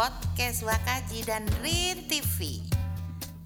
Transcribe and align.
podcast 0.00 0.64
Wakaji 0.64 1.28
dan 1.28 1.44
Rin 1.60 2.08
TV. 2.08 2.64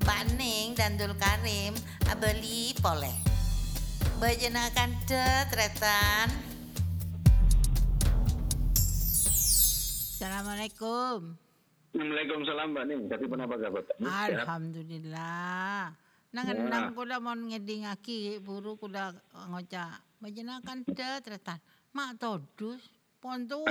Pak 0.07 0.39
Ning 0.39 0.79
dan 0.79 0.95
Dul 0.95 1.11
Karim 1.19 1.75
abeli 2.07 2.70
poleh. 2.79 3.11
Bejenakan 4.23 4.95
tetretan. 5.02 6.31
Assalamualaikum. 10.14 11.34
Waalaikumsalam 11.90 12.71
Mbak 12.71 12.84
Ning. 12.86 13.11
Tapi 13.11 13.25
kenapa 13.27 13.59
gak 13.59 13.75
Bapak? 13.75 13.98
Alhamdulillah. 14.07 15.91
Nangan 16.39 16.57
nang 16.71 16.95
kuda 16.95 17.18
mon 17.18 17.50
ngeding 17.50 17.91
aki 17.91 18.39
buru 18.39 18.79
kuda 18.79 19.11
ngoca. 19.50 19.98
Bejenakan 20.23 20.86
tetretan. 20.86 21.59
Mak 21.91 22.23
todus 22.23 22.79
pontu. 23.18 23.66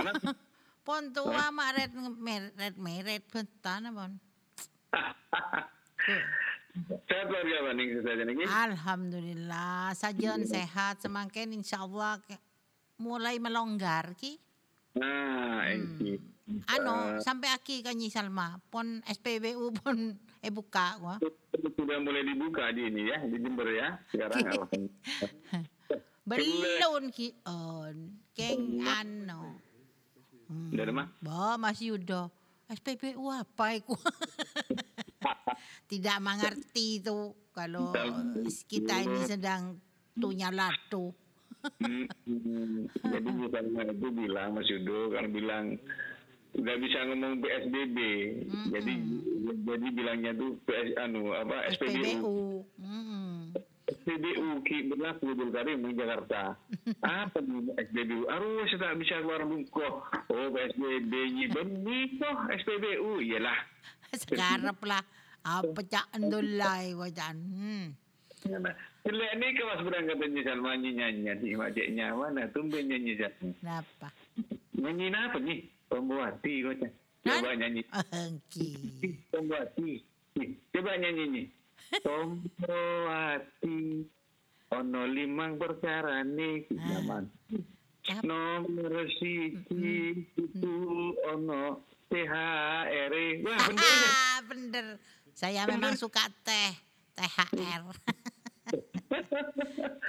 Pontu 0.84 1.24
mak 1.32 1.70
red 1.80 1.92
meret 2.20 2.76
meret 2.76 3.24
bentan 3.32 3.88
abon. 3.88 4.12
Sehat 7.08 7.26
keluarga 7.32 7.56
Mbak 7.64 7.74
Ning 7.80 7.90
saja 8.04 8.24
nih. 8.28 8.44
Alhamdulillah, 8.44 9.96
sajian 9.96 10.44
sehat 10.44 11.00
semakin 11.00 11.56
insyaallah 11.56 12.20
ke- 12.20 12.42
mulai 13.00 13.40
melonggar 13.40 14.12
ki. 14.20 14.36
Nah, 15.00 15.72
ini. 15.72 16.20
Ano 16.68 17.24
sampai 17.24 17.56
aki 17.56 17.80
kanyi 17.80 18.12
Salma 18.12 18.60
pon 18.68 19.00
SPBU 19.08 19.72
pun 19.80 20.20
eh 20.46 20.52
buka 20.52 21.00
gua. 21.00 21.16
Sudah 21.80 21.98
mulai 22.04 22.28
dibuka 22.28 22.68
di 22.76 22.92
ini 22.92 23.08
ya, 23.08 23.24
di 23.24 23.40
Jember 23.40 23.72
ya. 23.72 23.96
Sekarang. 24.12 24.44
Belum 26.28 27.04
ki 27.08 27.32
on 27.48 28.20
keng 28.36 28.84
ano. 28.84 29.63
Hmm. 30.54 30.70
Dari 30.70 30.92
mana? 30.94 31.10
Bah 31.18 31.58
masih 31.58 31.98
udah 31.98 32.30
SPBU 32.70 33.26
apa 33.34 33.74
iku? 33.74 33.98
Tidak 35.92 36.18
mengerti 36.22 37.02
itu 37.02 37.34
kalau 37.58 37.90
kita 38.70 39.02
ini 39.02 39.20
sedang 39.26 39.82
tunya 40.14 40.54
latu. 40.54 41.10
Hmm, 41.80 42.06
hmm. 42.28 42.92
Jadi 43.02 43.30
misalnya 43.34 43.82
itu 43.88 44.08
bilang 44.12 44.52
Mas 44.54 44.68
Yudo 44.68 45.16
kalau 45.16 45.30
bilang 45.32 45.80
nggak 46.54 46.78
bisa 46.86 46.98
ngomong 47.10 47.42
PSBB, 47.42 47.98
jadi 48.70 48.94
jadi 49.66 49.88
bilangnya 49.90 50.32
tuh 50.38 50.54
PS 50.70 50.90
anu 51.02 51.34
apa 51.34 51.66
SPBU. 51.74 51.98
SPBU. 51.98 52.38
Mm. 52.78 53.40
SPBU 53.84 54.64
ki 54.64 54.88
berlaku 54.88 55.36
di 55.36 55.46
Karim 55.52 55.84
di 55.84 55.94
Jakarta. 56.00 56.56
Apa 57.04 57.38
nih 57.44 57.76
SPBU? 57.92 58.24
Aduh, 58.32 58.64
saya 58.72 58.80
tak 58.92 58.96
bisa 59.04 59.20
keluar 59.20 59.44
bungko. 59.44 60.08
Oh, 60.32 60.48
PSBB 60.56 61.12
nya 61.36 61.46
benih 61.52 62.16
kok 62.16 62.38
SPBU. 62.64 63.20
Iyalah. 63.20 63.60
Sekarap 64.24 64.80
lah 64.88 65.04
apa 65.44 65.82
cak 65.84 66.08
endulai 66.16 66.96
wajan. 66.96 67.36
Hmm. 67.36 67.86
Jelek 69.04 69.32
ni 69.40 69.56
ke 69.56 69.64
mas 69.68 69.84
berangkat 69.84 70.16
nyanyi 70.20 70.42
Salma 70.44 70.72
nyanyi 70.76 71.20
nyanyi 71.24 71.50
makciknya 71.56 72.16
mana 72.16 72.48
tumben 72.56 72.88
nyanyi 72.88 73.20
Salma. 73.20 73.52
Kenapa? 73.60 74.08
Nyanyi 74.80 75.08
apa 75.12 75.38
nih? 75.44 75.60
Pembuati 75.92 76.54
cak. 76.64 76.92
Coba 77.24 77.52
nyanyi. 77.60 77.82
Engki. 78.24 78.70
Pembuati. 79.32 79.92
Coba 80.72 80.92
nyanyi 80.96 81.24
nih. 81.28 81.46
Pembuati. 82.02 83.78
Ono 84.74 85.02
limang 85.06 85.62
perkara 85.62 86.26
nih. 86.26 86.66
Zaman. 86.74 87.30
Apa? 88.04 88.20
Nomor 88.26 89.06
siji 89.22 90.26
itu 90.36 90.78
ono 91.30 91.86
THR. 92.10 93.14
Wah 93.46 93.60
bener 93.70 93.86
ya. 93.86 94.10
Ah, 94.10 94.40
bener. 94.44 94.86
Saya 95.34 95.66
memang 95.70 95.94
suka 95.94 96.26
teh. 96.42 96.74
THR. 97.14 97.94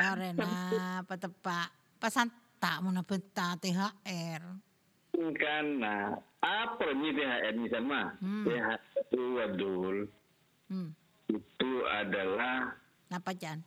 Karena 0.00 0.52
apa 1.04 1.14
tepak? 1.20 1.68
Pasan 2.00 2.32
tak 2.56 2.80
mau 2.80 2.96
benta 3.04 3.60
THR. 3.60 4.42
Karena 5.36 6.16
apa 6.40 6.86
nih 6.96 7.12
THR 7.12 7.54
sama? 7.68 8.16
Hmm. 8.24 8.48
THR 8.48 8.80
itu 9.04 9.24
Abdul 9.38 10.08
Hmm. 10.64 10.96
Itu 11.28 11.70
adalah 11.88 12.76
Apa 13.12 13.32
Jan? 13.36 13.62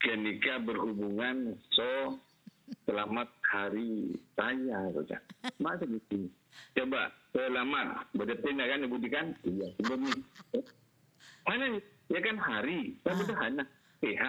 ketika 0.00 0.62
berhubungan 0.62 1.56
so 1.72 2.20
selamat 2.86 3.30
hari 3.46 4.14
raya 4.38 4.90
saja. 4.94 5.18
Masa 5.58 5.86
gitu? 5.86 6.30
Coba 6.74 7.10
selamat 7.34 8.10
berdepan 8.14 8.58
kan 8.58 8.86
ibu 8.86 8.96
kan? 9.10 9.26
Iya 9.46 9.68
sebelum 9.78 10.00
nih. 10.06 10.22
Mana 11.46 11.64
nih? 11.78 11.82
Ya 12.06 12.20
kan 12.22 12.36
hari, 12.38 12.94
kan 13.02 13.18
betul 13.18 13.36
hanya 13.42 13.64
PH. 13.98 14.24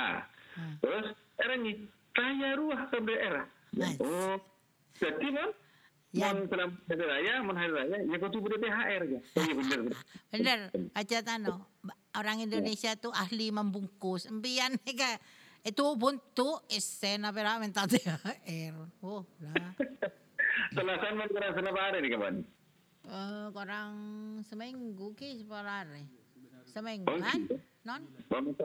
Terus 0.82 1.06
era 1.38 1.56
nih 1.62 1.76
raya 2.18 2.50
ruah 2.58 2.82
ke 2.90 2.98
era. 3.14 3.44
Nice. 3.78 4.02
Oh, 4.02 4.42
jadi 4.98 5.28
kan? 5.30 5.50
Ya. 6.18 6.34
Selamat 6.34 6.82
hari 6.84 7.04
raya, 7.04 7.34
mon 7.40 7.54
hari 7.54 7.72
raya, 7.72 7.98
ya 8.02 8.16
kau 8.18 8.28
tuh 8.28 8.42
ber 8.42 8.58
THR 8.58 9.02
ya. 9.06 9.20
Oh 9.22 9.44
iya 9.44 9.54
bener. 9.54 9.80
bener. 10.28 10.60
Aja 10.92 11.18
tano. 11.22 11.70
Orang 12.12 12.42
Indonesia 12.42 12.92
tuh 12.94 13.14
ahli 13.14 13.50
membungkus. 13.50 14.26
Empian 14.26 14.74
ka 14.82 15.22
itu 15.62 15.84
buntu 15.94 16.58
esena 16.68 17.30
pera 17.30 17.58
minta 17.58 17.86
THR. 17.86 18.74
Oh, 19.00 19.22
lah. 19.40 19.78
Selasan 20.74 21.14
mon 21.14 21.30
kurang 21.30 21.54
selama 21.54 21.80
hari 21.80 21.98
nih 22.02 22.12
kawan. 22.12 22.36
Eh, 23.06 23.46
kurang 23.52 23.92
seminggu 24.44 25.14
ki 25.14 25.38
separare. 25.38 26.04
Seminggu 26.68 27.08
Oh, 27.08 27.18
kan? 27.18 27.40
gitu. 27.40 27.56
Non? 27.84 28.02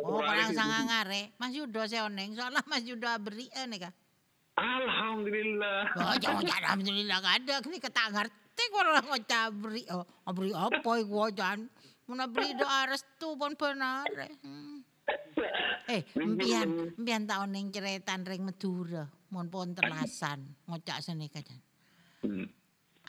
Oh, 0.00 0.18
hari 0.18 0.40
kurang 0.40 0.48
sih. 0.48 0.56
sangangare. 0.56 1.22
Mas 1.36 1.52
Yudo 1.52 1.82
seoneng. 1.84 2.32
Soalnya 2.32 2.64
Mas 2.64 2.82
Yudo 2.82 3.06
beri 3.20 3.46
eh 3.52 3.66
nih 3.66 3.78
ka. 3.78 3.90
Alhamdulillah. 4.56 5.80
Oh, 6.02 6.16
jangan 6.20 6.44
alhamdulillah 6.44 7.16
gak 7.24 7.36
ada. 7.44 7.54
Ini 7.64 7.78
kata 7.80 8.02
ngerti 8.12 8.64
orang 8.76 9.06
ngocah 9.08 9.44
beri. 9.52 9.82
Oh, 9.92 10.04
beri 10.32 10.52
apa 10.52 10.90
iku 11.00 11.32
jan? 11.32 11.68
Mana 12.04 12.28
beri 12.28 12.52
doa 12.52 12.90
restu 12.90 13.32
pun 13.38 13.56
benar. 13.56 14.04
Hmm. 14.44 14.84
Eh, 15.90 16.02
mbian, 16.14 16.94
mbian 16.94 17.24
tahun 17.26 17.50
ning 17.50 17.74
ceretan 17.74 18.22
ring 18.22 18.46
Madura, 18.46 19.02
mon 19.34 19.50
pon 19.50 19.74
telasan, 19.74 20.40
ngocak 20.70 21.02
seni 21.02 21.26
kajan. 21.26 21.58
Hmm. 22.22 22.46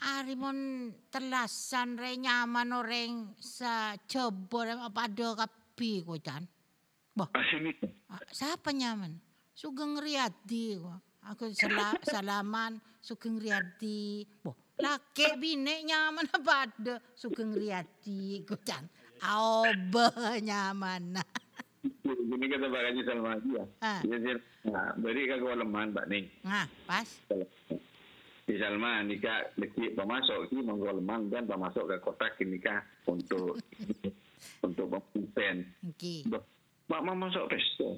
Ari 0.03 0.35
mon 0.35 0.89
telasan 1.13 1.95
re 1.95 2.17
nyaman 2.17 2.73
oreng 2.73 3.37
sa 3.37 3.93
jebor 4.09 4.67
apa 4.67 5.05
ada 5.05 5.45
kapi 5.45 6.01
kocan. 6.03 6.43
Bah, 7.13 7.29
ah, 7.29 8.23
siapa 8.33 8.73
nyaman? 8.73 9.21
Sugeng 9.53 10.01
Riyadi 10.01 10.81
kok. 10.81 11.12
Aku 11.31 11.47
sela, 11.55 11.95
salaman 12.03 12.83
Sugeng 12.99 13.39
Riyadi. 13.39 14.27
Boh, 14.43 14.55
laki 14.75 15.39
bine 15.39 15.87
nyaman 15.87 16.27
apa 16.27 16.67
ada 16.67 16.95
Sugeng 17.15 17.55
Riyadi 17.55 18.43
kocan. 18.43 18.83
Aobe 19.23 20.11
nyaman. 20.43 21.15
Ini 22.03 22.45
kata 22.47 22.65
Pak 22.67 22.83
Haji 22.91 23.01
Salma 23.07 23.39
ya. 23.39 23.63
Dia 24.03 24.17
dia 24.19 24.35
nah, 24.67 24.91
beri 24.99 25.27
ke 25.27 25.35
leman 25.39 25.95
Pak 25.95 26.07
Ning. 26.11 26.27
Nah, 26.43 26.67
pas. 26.83 27.07
Di 28.43 28.55
Salma 28.59 29.03
nikah 29.07 29.47
deki 29.55 29.95
pemasok 29.95 30.51
ki 30.51 30.59
monggo 30.59 30.99
dan 31.31 31.47
pemasok 31.47 31.95
ke 31.95 31.97
kotak 32.03 32.35
nikah 32.43 32.83
untuk 33.07 33.59
untuk 34.59 34.85
pempen. 35.11 35.71
Iki. 35.87 36.27
Mak 36.91 37.01
mau 37.03 37.15
masuk 37.15 37.47
pesta. 37.47 37.95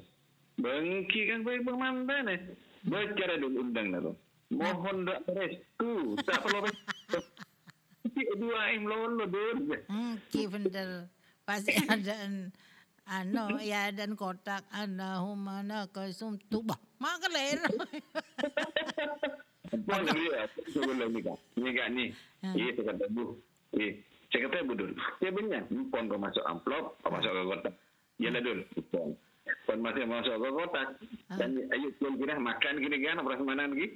Bengki 0.62 1.25
kan 1.25 1.41
baik 1.41 1.66
pemandan 1.66 2.30
eh. 2.30 2.40
Baca 2.85 3.23
dulu 3.41 3.57
undang 3.62 3.88
nalo. 3.90 4.12
Mohon 4.53 5.09
dak 5.09 5.25
restu, 5.34 6.13
tak 6.22 6.38
perlu. 6.46 6.69
Iki 8.05 8.34
dua 8.37 8.61
im 8.78 8.84
lolo 8.85 9.26
dulu. 9.26 9.73
Iki 10.29 10.41
bener. 10.47 11.09
Pasti 11.43 11.73
ada 11.90 12.14
an- 12.26 12.53
ano 13.05 13.58
ya 13.61 13.90
dan 13.90 14.14
kotak 14.14 14.66
Allahumma 14.70 15.66
laka 15.66 16.09
sumtu. 16.14 16.61
Bah, 16.61 16.78
maka 16.97 17.26
lain. 17.34 17.61
Puan 19.85 20.05
dia 20.05 20.46
sebelum 20.70 21.09
nikah. 21.09 21.37
Nikah 21.58 21.87
nih. 21.90 22.09
Iya 22.53 22.70
saya 22.78 22.85
kata 22.93 23.05
bu. 23.09 23.23
Iya. 23.73 23.91
Saya 24.29 24.40
kata 24.46 24.66
bu 24.66 24.73
dulu. 24.78 24.93
Ya 25.22 25.29
benar. 25.34 25.64
Puan 25.90 26.05
kau 26.05 26.22
masuk 26.22 26.46
amplop, 26.46 26.97
kau 27.02 27.09
masuk 27.09 27.34
ke 27.34 27.41
kotak. 27.49 27.73
Ya 28.22 28.29
lah 28.29 28.41
dulu. 28.41 28.64
Puan 29.66 29.79
masih 29.82 30.06
masuk 30.06 30.35
ke 30.38 30.50
kotak. 30.53 30.88
Dan 31.34 31.50
ayo 31.73 31.88
puan 31.97 32.14
kira 32.16 32.38
makan 32.38 32.73
gini 32.78 32.97
kan. 33.02 33.17
Apa 33.20 33.41
mana 33.41 33.66
lagi? 33.66 33.88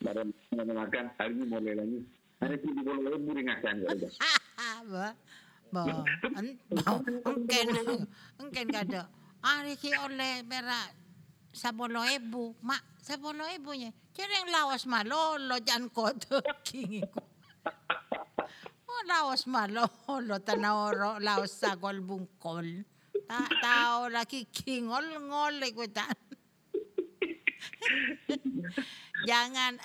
Baru 0.00 0.22
mana 0.54 0.72
makan. 0.86 1.04
Hari 1.18 1.32
ini 1.34 1.44
mulai 1.44 1.74
lagi. 1.74 1.98
Hari 2.38 2.54
ini 2.62 2.80
boleh 2.80 3.00
lagi 3.02 3.18
buri 3.20 3.42
ngakan. 3.42 3.74
Ba. 4.86 5.08
Ba. 5.74 5.82
En- 6.38 6.58
ba- 6.70 7.02
Engken. 7.26 7.66
Engken 8.38 8.66
kada. 8.70 9.02
Ari 9.44 9.74
ki 9.76 9.90
oleh 9.98 10.40
perak 10.46 10.94
sapolo 11.50 12.00
ibu. 12.06 12.54
Mak, 12.62 13.02
sapolo 13.02 13.44
ibunya. 13.50 13.90
Cereng 14.14 14.46
lawas 14.48 14.86
malolo 14.86 15.58
jan 15.60 15.90
koto 15.90 16.38
kingiku. 16.62 17.20
Oh, 18.86 19.02
laos 19.10 19.50
malolo 19.50 20.38
tanawro 20.38 21.18
laos 21.18 21.50
sagol 21.50 21.98
bungkol. 21.98 22.86
Ta 23.24 23.40
tao 23.60 24.12
lagi 24.12 24.44
kingol 24.48 25.04
ngol 25.24 25.60
ikutan. 25.64 26.12
Jangan 29.24 29.80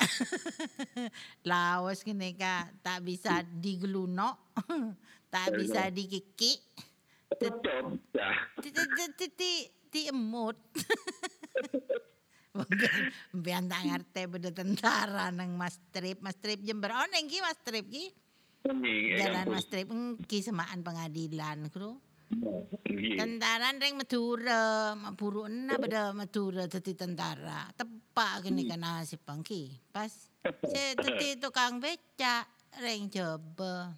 laos 1.48 2.04
gini 2.04 2.36
ka 2.36 2.68
tak 2.84 3.08
bisa 3.08 3.40
digluno, 3.48 4.52
tak 5.32 5.56
bisa 5.56 5.88
dikiki. 5.88 6.60
Cocok. 7.40 7.96
Ya. 8.12 8.36
Ti 9.90 10.02
emut. 10.12 10.60
Biar 13.32 13.64
tak 13.64 13.82
ngerti 13.88 14.22
beda 14.28 14.52
tentara 14.52 15.32
nang 15.32 15.56
Mas 15.56 15.80
Trip, 15.96 16.20
Mas 16.20 16.36
Trip 16.36 16.60
Jember. 16.60 16.92
Oh 16.92 17.08
neng 17.08 17.32
ki 17.32 17.40
Mas 17.40 17.56
Trip 17.64 17.88
ki. 17.88 18.06
Jalan. 19.16 19.46
Mas 19.48 19.66
Trip 19.72 19.88
ki 20.28 20.44
semaan 20.44 20.84
pengadilan 20.84 21.72
kru. 21.72 21.96
Tentara 22.30 23.74
reng 23.74 23.98
Madura, 23.98 24.94
maburu 24.94 25.50
ena 25.50 25.82
beda 25.82 26.14
Madura 26.14 26.70
dadi 26.70 26.94
tentara. 26.94 27.74
Tepak 27.74 28.46
gini 28.46 28.70
kan 28.70 28.86
nasib 28.86 29.26
pangki. 29.26 29.74
Pas 29.90 30.14
si 30.72 30.84
dadi 30.94 31.42
tukang 31.42 31.82
becak 31.82 32.46
reng 32.78 33.10
coba. 33.10 33.98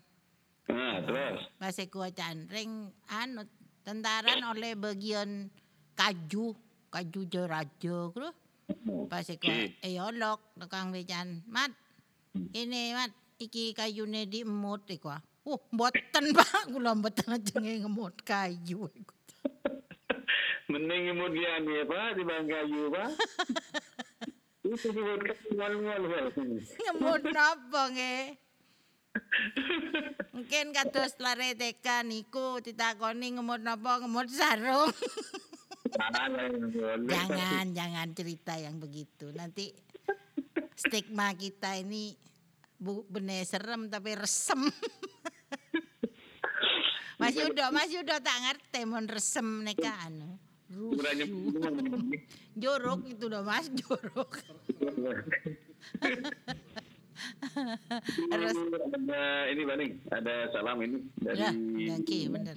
Nah, 0.72 0.98
terus. 1.04 1.44
Pas 1.60 1.76
kuacan 1.92 2.48
reng 2.48 2.88
anu 3.12 3.44
tentaran 3.84 4.40
oleh 4.48 4.80
bagian 4.80 5.52
kaju, 6.00 6.56
kaju 6.88 7.22
jerajo 7.28 8.16
kru. 8.16 8.30
Pas 9.12 9.28
ko 9.28 9.52
eolok 9.84 10.56
tukang 10.56 10.96
becan. 10.96 11.44
Mat. 11.52 11.76
Ini 12.32 12.96
mat 12.96 13.12
iki 13.44 13.76
kayune 13.76 14.24
diemut 14.24 14.88
iku. 14.88 15.12
Uh, 15.42 15.58
mboten 15.74 16.26
Pak, 16.38 16.70
kula 16.70 16.94
mboten 16.94 17.34
aja 17.34 17.58
ngemut 17.58 18.14
kayu. 18.22 18.86
Mending 20.70 21.18
nih 21.18 21.84
apa 21.84 22.14
di 22.14 22.24
Bang 22.24 22.46
Kayu 22.46 22.94
pak. 22.94 23.10
Itu 24.62 24.78
disebut 24.78 25.20
ngol-ngol 25.58 26.02
pak. 26.08 26.24
ngemut 26.78 27.24
napa 27.34 27.82
nge? 27.90 28.38
Mungkin 30.32 30.66
kados 30.72 31.18
lare 31.20 31.58
TK 31.58 32.06
niku 32.06 32.62
ditakoni 32.62 33.36
ngemut 33.36 33.66
napa 33.66 34.00
ngemut 34.00 34.30
sarung. 34.30 34.94
jangan, 37.10 37.66
jangan 37.74 38.08
cerita 38.16 38.56
yang 38.62 38.78
begitu. 38.78 39.34
Nanti 39.34 39.74
stigma 40.78 41.34
kita 41.34 41.76
ini 41.82 42.16
bu 42.80 43.04
bener 43.10 43.44
serem 43.44 43.92
tapi 43.92 44.16
resem. 44.16 44.72
Mas 47.22 47.38
Yudo, 47.38 47.66
Mas 47.70 47.90
Yudo 47.94 48.16
tak 48.18 48.38
ngerti 48.42 48.82
mon 48.90 49.06
resem 49.06 49.48
neka 49.62 49.94
anu. 50.10 50.42
Jorok 52.62 53.02
itu 53.06 53.26
loh 53.30 53.44
Mas, 53.46 53.68
jorok. 53.70 54.40
Terus 58.32 58.58
ada 58.96 59.22
ini 59.52 59.62
Baning, 59.68 59.92
ada 60.10 60.50
salam 60.56 60.82
ini 60.82 60.98
dari 61.20 61.44
ya, 61.44 61.52
oke 62.00 62.18
bener. 62.34 62.56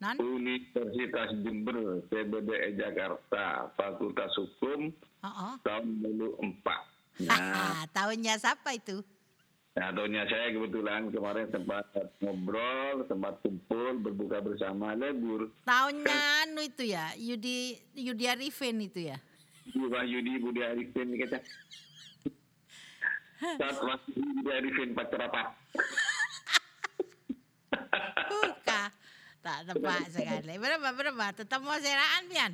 Non? 0.00 0.16
Universitas 0.16 1.28
Jember, 1.44 2.00
CBD 2.08 2.72
Jakarta, 2.78 3.68
Fakultas 3.76 4.32
Hukum 4.38 4.96
Oh, 5.20 5.52
tahun 5.60 6.00
2004. 6.00 7.28
Nah, 7.28 7.84
tahunnya 7.96 8.40
siapa 8.40 8.72
itu? 8.72 9.04
Nah 9.80 9.88
tahunnya 9.96 10.28
saya 10.28 10.52
kebetulan 10.52 11.08
kemarin 11.08 11.48
sempat 11.48 11.88
ngobrol, 12.20 13.00
sempat 13.08 13.40
kumpul, 13.40 13.96
berbuka 14.04 14.44
bersama 14.44 14.92
lebur. 14.92 15.48
Tahunnya 15.64 16.44
anu 16.44 16.60
itu 16.60 16.84
ya, 16.92 17.16
Yudi 17.16 17.80
Yudi 17.96 18.28
Arifin 18.28 18.76
itu 18.84 19.08
ya. 19.08 19.16
Pak 19.72 20.04
Yudi 20.04 20.36
Budi 20.36 20.60
Arifin 20.60 21.08
kita. 21.16 21.40
Saat 23.60 23.80
masih 23.80 24.20
Budi 24.20 24.50
Arifin 24.52 24.92
Pak 24.92 25.06
Terapat. 25.08 25.46
Buka. 28.28 28.82
Tak 29.40 29.58
tepat 29.64 30.04
sekali. 30.12 30.54
Berapa 30.60 30.88
berapa? 30.92 31.24
Tetap 31.32 31.60
mau 31.64 31.80
seraan 31.80 32.28
pian? 32.28 32.52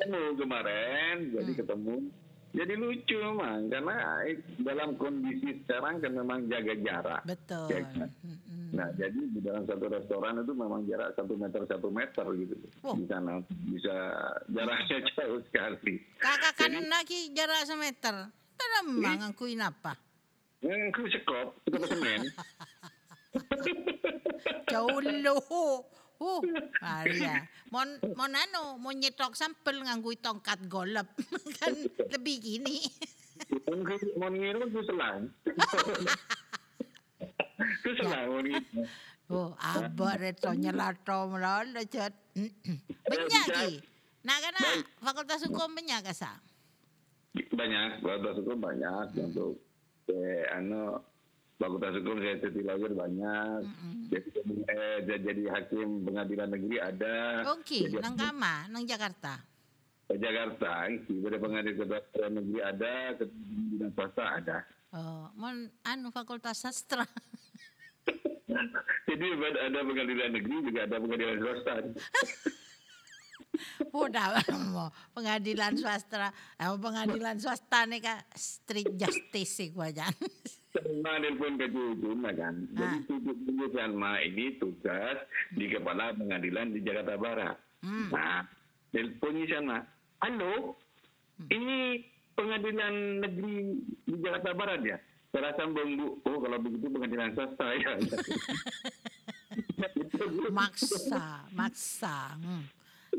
Ketemu 0.00 0.22
kemarin, 0.40 1.14
jadi 1.36 1.52
Hmm. 1.52 1.60
ketemu. 1.60 1.94
Jadi 2.52 2.76
lucu 2.76 3.16
memang, 3.16 3.72
karena 3.72 4.28
dalam 4.60 5.00
kondisi 5.00 5.64
sekarang 5.64 6.04
kan 6.04 6.12
memang 6.12 6.44
jaga 6.52 6.74
jarak. 6.84 7.22
Betul. 7.24 7.72
Ya 7.72 7.80
kan? 7.96 8.12
Nah, 8.72 8.88
jadi 8.96 9.20
di 9.32 9.40
dalam 9.40 9.64
satu 9.64 9.88
restoran 9.88 10.40
itu 10.44 10.52
memang 10.52 10.84
jarak 10.84 11.16
satu 11.16 11.32
meter 11.36 11.64
satu 11.64 11.88
meter 11.88 12.24
gitu. 12.36 12.54
Oh. 12.84 12.92
Di 12.92 13.08
sana 13.08 13.40
bisa 13.48 13.96
jaraknya 14.52 14.98
jauh 15.16 15.40
sekali. 15.48 15.96
Kakak 16.20 16.52
kan 16.60 16.72
lagi 16.76 17.32
jarak 17.32 17.64
semeter. 17.64 18.28
Tidak 18.32 18.82
memang 18.84 19.32
akuin 19.32 19.64
apa? 19.64 19.96
Hmm, 20.60 20.92
aku 20.92 21.08
sekop, 21.08 21.56
sekop 21.66 21.84
semen. 21.88 22.20
Jauh 24.72 25.00
loh. 25.00 25.84
Uh, 26.22 26.38
Maria. 26.78 27.42
Mon 27.74 27.98
mon 28.14 28.30
anu, 28.30 28.78
mau 28.78 28.94
nyetok 28.94 29.34
sampel 29.34 29.82
nganggo 29.82 30.14
tongkat 30.22 30.70
golep. 30.70 31.10
kan 31.58 31.74
lebih 32.14 32.38
gini. 32.38 32.78
Mau 34.14 34.30
ngirim 34.30 34.62
aku 34.70 34.86
selang. 34.86 35.26
Aku 37.58 37.90
selang 37.98 38.24
mau 38.30 38.38
ngirim. 38.38 38.86
Oh, 39.32 39.50
abah 39.58 40.14
reto 40.20 40.52
nyelato 40.54 41.26
melolo 41.26 41.82
jet. 41.90 42.14
Banyak 43.08 43.46
ki. 43.50 43.70
Nah, 44.22 44.38
karena 44.38 44.86
fakultas 45.02 45.42
hukum 45.50 45.74
banyak 45.74 46.06
kasa. 46.06 46.38
Banyak, 47.34 47.98
fakultas 47.98 48.38
hukum 48.38 48.62
banyak 48.62 49.10
untuk 49.18 49.58
eh, 50.06 50.46
anu 50.52 51.00
fakultas 51.62 51.94
hukum 51.94 52.18
saya 52.18 52.34
cuti 52.42 52.60
lawyer 52.66 52.90
banyak. 52.90 53.60
Jadi, 54.10 54.28
eh, 54.66 54.98
jadi- 55.06 55.50
hakim 55.52 56.02
pengadilan 56.02 56.48
negeri 56.50 56.76
ada. 56.82 57.46
Oke, 57.54 57.86
Jadi, 57.86 58.02
nang 58.02 58.18
kama, 58.18 58.66
nang 58.66 58.82
Jakarta. 58.82 59.38
ke 60.10 60.18
Jakarta, 60.18 60.90
pada 61.08 61.38
pengadilan 61.40 61.76
kedokteran 61.78 62.32
negeri 62.36 62.60
ada, 62.60 62.92
pengadilan 63.16 63.90
swasta 63.96 64.24
ada. 64.42 64.58
Oh, 64.92 65.24
mon 65.40 65.72
anu 65.88 66.12
fakultas 66.12 66.60
sastra. 66.60 67.06
Jadi 69.08 69.26
ada 69.40 69.80
pengadilan 69.80 70.30
negeri 70.36 70.56
juga 70.68 70.80
ada 70.84 70.96
pengadilan 71.00 71.38
swasta. 71.40 71.72
Udah 73.92 74.36
pengadilan 75.16 75.72
swasta, 75.80 76.28
eh, 76.60 76.76
pengadilan 76.76 77.36
swasta 77.40 77.88
nih 77.88 78.04
kak 78.04 78.20
street 78.36 78.92
justice 78.96 79.52
sih 79.52 79.68
gua 79.72 79.88
jangan. 79.88 80.16
Sama 80.72 81.20
nelpon 81.20 81.60
ke 81.60 81.68
Jujuna 81.68 82.32
kan. 82.32 82.64
Jadi 82.72 83.04
Cucu 83.04 83.68
Salma 83.76 84.16
ini 84.24 84.56
tugas 84.56 85.20
di 85.52 85.68
kepala 85.68 86.16
pengadilan 86.16 86.72
di 86.72 86.80
Jakarta 86.80 87.20
Barat. 87.20 87.56
Hmm. 87.84 88.08
Nah, 88.08 88.48
teleponnya 88.88 89.44
sana. 89.52 89.78
Halo, 90.24 90.80
ini 91.52 92.00
pengadilan 92.32 93.20
negeri 93.20 93.84
di 94.08 94.16
Jakarta 94.24 94.56
Barat 94.56 94.80
ya? 94.80 94.96
Saya 95.32 95.52
sambung 95.60 95.96
bu, 95.96 96.20
oh 96.28 96.36
kalau 96.40 96.60
begitu 96.60 96.88
pengadilan 96.88 97.36
swasta 97.36 97.68
ya. 97.76 97.92
maksa, 100.56 101.24
maksa. 101.52 102.16
Hmm. 102.40 102.64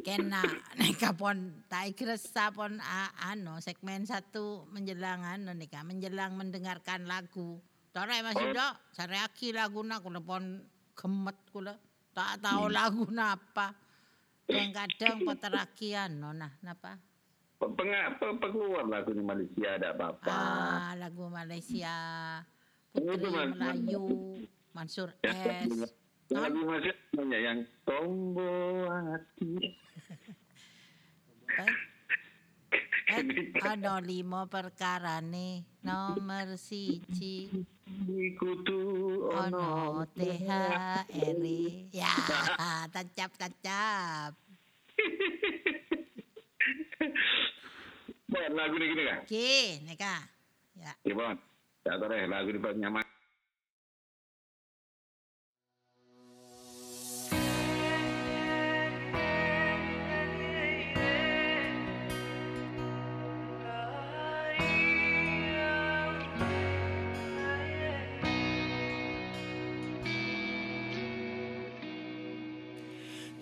Kena 0.01 0.41
nika 0.81 1.13
pon 1.13 1.61
tak 1.69 1.93
kira 1.93 2.17
pon 2.49 2.81
ano 3.21 3.61
segmen 3.61 4.09
satu 4.09 4.65
menjelang 4.73 5.21
ano 5.21 5.53
nika 5.53 5.85
menjelang 5.85 6.33
mendengarkan 6.33 7.05
lagu. 7.05 7.61
Tore 7.93 8.25
Mas 8.25 8.33
Yudo, 8.33 8.67
sareaki 8.97 9.53
lagu 9.53 9.85
na 9.85 10.01
kula 10.01 10.17
pon 10.17 10.65
gemet 10.97 11.37
kula. 11.53 11.77
Tak 12.17 12.41
tahu 12.41 12.73
lagu 12.73 13.05
apa. 13.13 13.77
Yang 14.49 14.69
kadang 14.81 15.17
poteraki 15.21 15.93
ano 15.93 16.33
nah 16.33 16.49
napa? 16.65 16.97
Peng- 17.61 18.17
pe- 18.19 18.37
Pekeluar 18.41 18.89
lagu 18.89 19.13
di 19.13 19.23
Malaysia 19.23 19.77
ada 19.77 19.95
apa-apa. 19.95 20.27
Ah, 20.27 20.91
lagu 20.99 21.29
Malaysia. 21.31 21.95
Putri. 22.91 23.29
Melayu, 23.29 24.05
Mansur 24.75 25.15
S. 25.23 26.02
lagu 26.33 26.59
masih 26.65 26.93
banyak 27.13 27.41
yang 27.45 27.59
tombo 27.85 28.89
hati. 28.89 29.53
Eh, 33.13 33.21
ada 33.61 34.01
lima 34.01 34.49
perkara 34.49 35.21
nih. 35.21 35.61
Nomor 35.85 36.57
siji. 36.57 37.45
Ikutu 38.09 38.81
ono 39.29 40.01
THR 40.17 41.05
ya 41.93 42.13
tancap 42.89 43.37
tancap. 43.37 44.33
Bon, 48.33 48.51
lagu 48.57 48.75
ni 48.81 48.85
gini 48.89 49.03
kan? 49.05 49.19
Oke, 49.29 49.53
neka 49.85 50.15
ya. 50.73 50.93
Ya, 51.05 51.13
Bon. 51.13 51.37
Lagu 51.85 52.49
ni 52.49 52.57
pas 52.57 52.73
nyaman. 52.73 53.12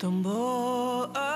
Tombo 0.02 1.12
ah. 1.14 1.31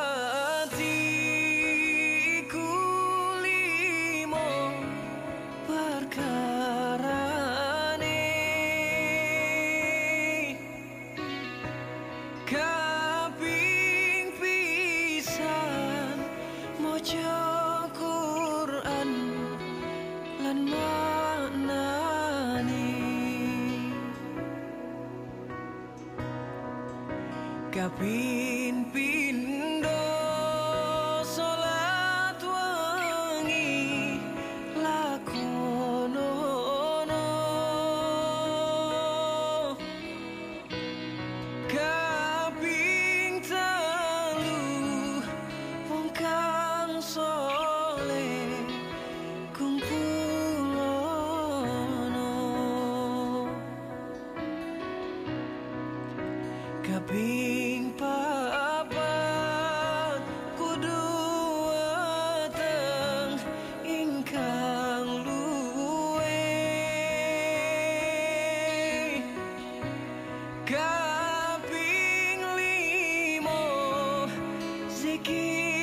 begin. 75.19 75.76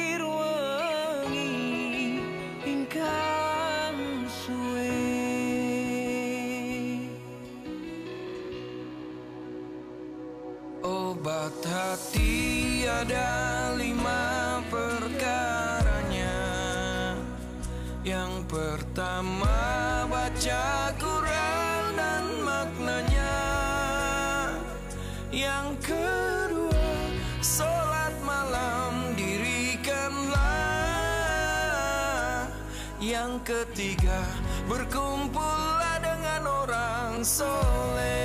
Ketiga 33.53 34.25
berkumpullah 34.65 36.01
dengan 36.01 36.41
orang 36.65 37.21
soleh. 37.21 38.17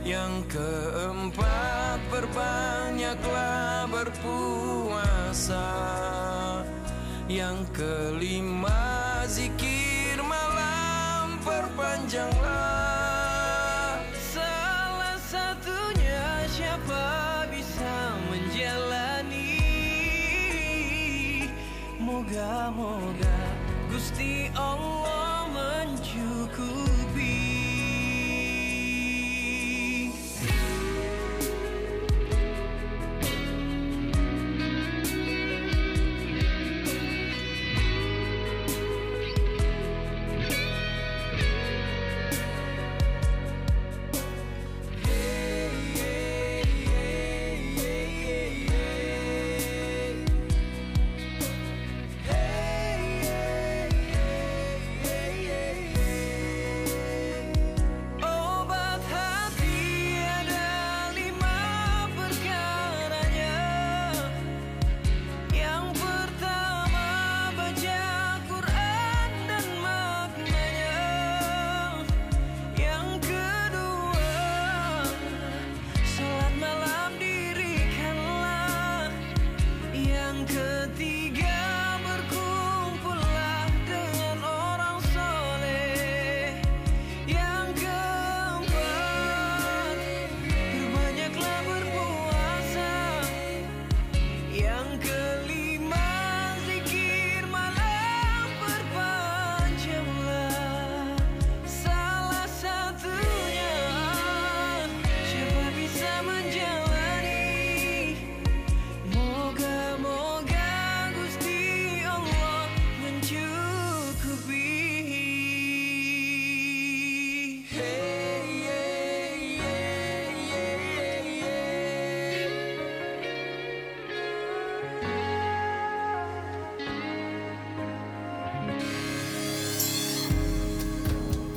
Yang 0.00 0.56
keempat 0.56 2.00
berbanyaklah 2.08 3.84
berpuasa. 3.92 5.68
Yang 7.28 7.68
kelima 7.76 8.47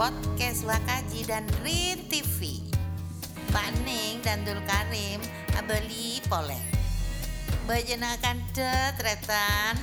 Podcast 0.01 0.65
Wakaji 0.65 1.29
dan 1.29 1.46
Rin 1.62 2.10
TV. 2.10 2.58
Pak 3.53 3.70
Ning 3.86 4.17
dan 4.25 4.41
Dul 4.41 4.58
Karim 4.65 5.22
abeli 5.53 6.17
poleh. 6.25 6.58
Bejenakan 7.70 8.41
tetretan. 8.50 9.77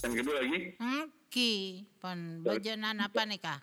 Yang 0.00 0.12
kedua 0.24 0.36
lagi, 0.40 0.60
Oke, 0.80 1.84
pon 2.00 2.40
bejenan 2.40 3.04
apa 3.04 3.28
nih 3.28 3.44
kah? 3.44 3.60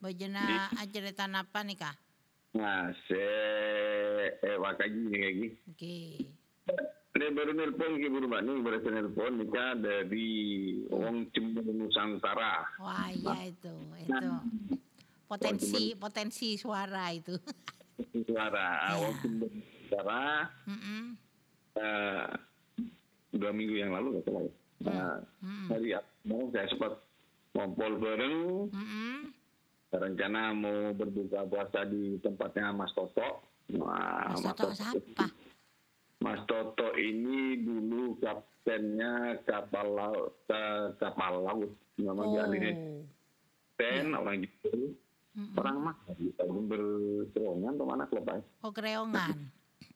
Bejena 0.00 0.72
ajaretan 0.80 1.36
apa 1.36 1.68
nih 1.68 1.76
kah? 1.76 1.92
nah, 2.56 2.96
se 3.04 3.24
eh, 4.40 4.56
wakaji 4.56 5.04
lagi. 5.12 5.48
Oke. 5.68 6.00
Dia 7.14 7.30
baru 7.30 7.54
nelpon 7.54 7.94
ke 7.94 8.10
Buru 8.10 8.26
Bani, 8.26 8.58
baru 8.58 8.90
nelpon 8.90 9.38
nikah 9.38 9.78
dari 9.78 10.30
Wong 10.90 11.30
Cembu 11.30 11.62
Nusantara. 11.62 12.66
Wah 12.82 13.06
iya 13.14 13.54
itu, 13.54 13.70
itu 14.02 14.28
potensi 15.30 15.94
potensi 15.94 16.58
suara 16.58 17.14
itu. 17.14 17.38
Suara 18.26 18.98
Wong 18.98 19.14
Cembu 19.22 19.46
Nusantara 19.46 20.50
eh, 21.78 22.26
dua 23.30 23.50
minggu 23.54 23.74
yang 23.78 23.94
lalu 23.94 24.18
nggak 24.18 24.24
salah 24.26 24.42
ya. 24.42 24.52
Nah, 24.84 25.16
Hmm. 25.38 25.66
hari 25.70 25.94
mau 26.26 26.50
saya 26.50 26.66
sempat 26.66 26.92
ngompol 27.54 27.92
bareng 27.96 28.36
Mm-mm. 28.74 29.16
rencana 29.94 30.50
mau 30.50 30.90
berbuka 30.92 31.46
puasa 31.46 31.86
di 31.86 32.18
tempatnya 32.18 32.74
Mas 32.74 32.90
Toto. 32.90 33.46
Nah, 33.70 34.34
Mas 34.34 34.42
Toto 34.42 34.74
siapa? 34.74 35.30
Mas 36.24 36.40
Toto 36.48 36.88
ini 36.96 37.60
dulu 37.60 38.16
kaptennya 38.16 39.44
kapal 39.44 39.92
laut, 39.92 40.32
ka- 40.48 40.96
kapal 40.96 41.44
laut. 41.44 41.70
Nama 42.00 42.16
Oh. 42.16 42.40
ahlinya 42.40 42.72
kapten, 43.76 44.16
orang 44.16 44.36
gitu. 44.40 44.96
Orang 45.54 45.76
mah 45.82 45.96
berserongan 46.64 47.74
atau 47.74 47.84
mana 47.84 48.08
aja. 48.08 48.40
Oh 48.64 48.72
kreongan. 48.72 49.36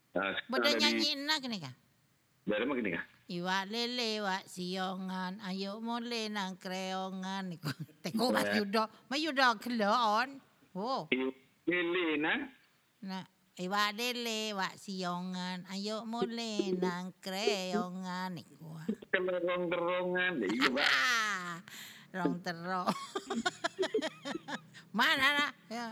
Nah, 0.09 0.35
Beda 0.51 0.73
nyanyi 0.75 1.15
enak 1.15 1.47
nih 1.47 1.61
kak. 1.63 1.75
Dari 2.43 2.65
mana 2.65 2.81
gini 2.81 2.91
kah? 2.91 3.05
Iwak 3.29 3.71
lele 3.71 4.19
wak 4.19 4.51
siongan, 4.51 5.37
ayo 5.47 5.79
mule 5.79 6.27
nang 6.27 6.59
kreongan. 6.59 7.55
Iku 7.55 7.71
teko 8.03 8.33
Mas 8.33 8.51
Ya. 8.51 8.59
Yudo, 8.59 8.83
Mas 9.07 9.21
Yudo 9.21 9.47
kelon. 9.63 10.43
Oh, 10.75 11.07
Ini 11.13 12.19
nah. 12.19 12.41
nah 12.99 13.23
iwak 13.59 13.99
lele 13.99 14.55
wak 14.55 14.79
siongan, 14.79 15.67
ayo 15.75 16.07
mule 16.07 16.79
nang 16.79 17.11
kreongan. 17.19 18.39
Iku. 18.39 18.71
Kelerong-kerongan. 19.11 20.47
Ya, 20.47 20.47
Iya. 20.47 20.87
Ah, 20.87 21.59
rong 22.17 22.39
terong. 22.47 22.95
Mana 24.99 25.29
lah 25.35 25.53
ya. 25.67 25.87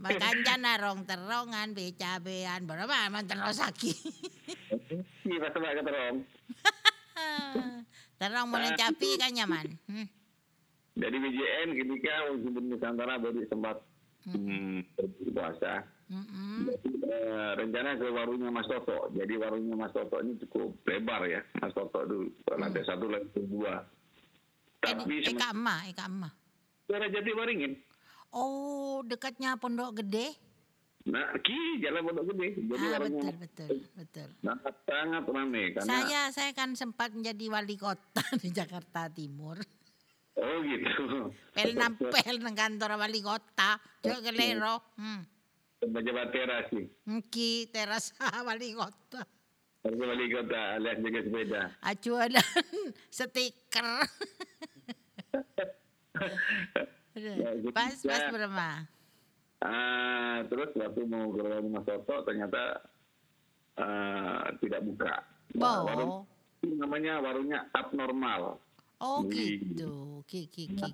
Makanya 0.00 0.56
na 0.60 0.76
rong 0.76 1.08
terongan 1.08 1.72
becabean 1.72 2.68
berapa 2.68 3.08
man 3.08 3.24
terus 3.24 3.60
lagi. 3.60 3.92
Iya, 5.20 5.38
Pak, 5.46 5.54
Pak, 5.54 5.72
keterong. 5.78 6.16
terong 8.18 8.48
mau 8.50 8.58
capi 8.58 9.08
kan 9.20 9.30
nyaman. 9.30 9.78
Hmm. 9.86 10.08
Dari 10.98 11.16
BJN 11.16 11.68
ketika 11.78 12.14
Wujud 12.34 12.58
Nusantara 12.66 13.20
baru 13.22 13.46
sempat 13.46 13.78
hmm, 14.26 14.82
berpuasa. 14.98 15.86
Mm-mm. 16.10 16.66
Eh, 17.06 17.50
rencana 17.54 17.94
ke 17.94 18.06
warungnya 18.10 18.50
Mas 18.50 18.66
Toto. 18.66 19.14
Jadi 19.14 19.34
warungnya 19.38 19.78
Mas 19.78 19.94
Toto 19.94 20.18
ini 20.18 20.34
cukup 20.42 20.74
lebar 20.82 21.22
ya. 21.30 21.38
Mas 21.62 21.70
Toto 21.70 22.02
dulu. 22.02 22.26
Lantai 22.50 22.82
satu, 22.82 23.06
lantai 23.06 23.46
dua. 23.46 23.86
Tapi 24.82 25.22
Eh, 25.22 25.30
Eka 25.30 25.54
Emak, 25.54 25.80
Eka 25.94 26.04
Emak. 26.10 26.34
sementara 26.90 27.06
Jati 27.14 27.30
Waringin. 27.30 27.72
Oh, 28.34 29.06
dekatnya 29.06 29.54
Pondok 29.54 30.02
Gede? 30.02 30.34
Nah, 31.06 31.30
ki 31.38 31.78
jalan 31.78 32.02
Pondok 32.02 32.34
Gede. 32.34 32.58
Jadi 32.58 32.86
ah, 32.86 32.90
warungnya 32.98 33.30
betul, 33.38 33.68
betul, 33.70 33.78
betul. 33.94 34.28
sangat 34.42 34.74
sangat 34.82 35.24
ramai 35.30 35.64
karena 35.70 35.86
Saya 35.86 36.20
saya 36.34 36.50
kan 36.50 36.74
sempat 36.74 37.14
menjadi 37.14 37.46
wali 37.46 37.78
kota 37.78 38.26
di 38.42 38.50
Jakarta 38.50 39.06
Timur. 39.06 39.62
oh 40.40 40.56
gitu. 40.66 41.30
Pel 41.54 41.78
nampel 41.78 42.10
kantor 42.50 42.98
wali 42.98 43.22
kota, 43.22 43.78
jo 44.02 44.18
kelero. 44.18 44.82
Hmm. 44.98 45.39
Pejabat 45.80 46.28
teras 46.28 46.68
sih. 46.68 46.86
Ki 47.32 47.64
teras 47.72 48.12
wali 48.46 48.76
kota. 48.76 49.24
Harus 49.80 49.96
wali 49.96 50.28
kota 50.28 50.76
alias 50.76 51.00
jaga 51.00 51.20
sepeda. 51.24 51.62
Acuan 51.80 52.32
stiker. 53.16 53.88
Aduh, 57.16 57.72
pas 57.76 57.96
pas 58.04 58.22
berapa? 58.28 58.68
Ah, 59.60 60.44
terus 60.52 60.68
waktu 60.76 61.00
mau 61.08 61.32
ke 61.32 61.40
warung 61.40 61.72
Mas 61.72 61.84
Toto 61.88 62.28
ternyata 62.28 62.80
ah, 63.80 64.52
tidak 64.60 64.84
buka. 64.84 65.24
Nah, 65.56 65.80
warung 65.84 66.28
namanya 66.76 67.24
warungnya 67.24 67.72
abnormal. 67.72 68.60
oh 69.00 69.24
Di- 69.24 69.64
gitu. 69.64 70.20
Ki 70.28 70.44
ki 70.44 70.76
ki 70.76 70.92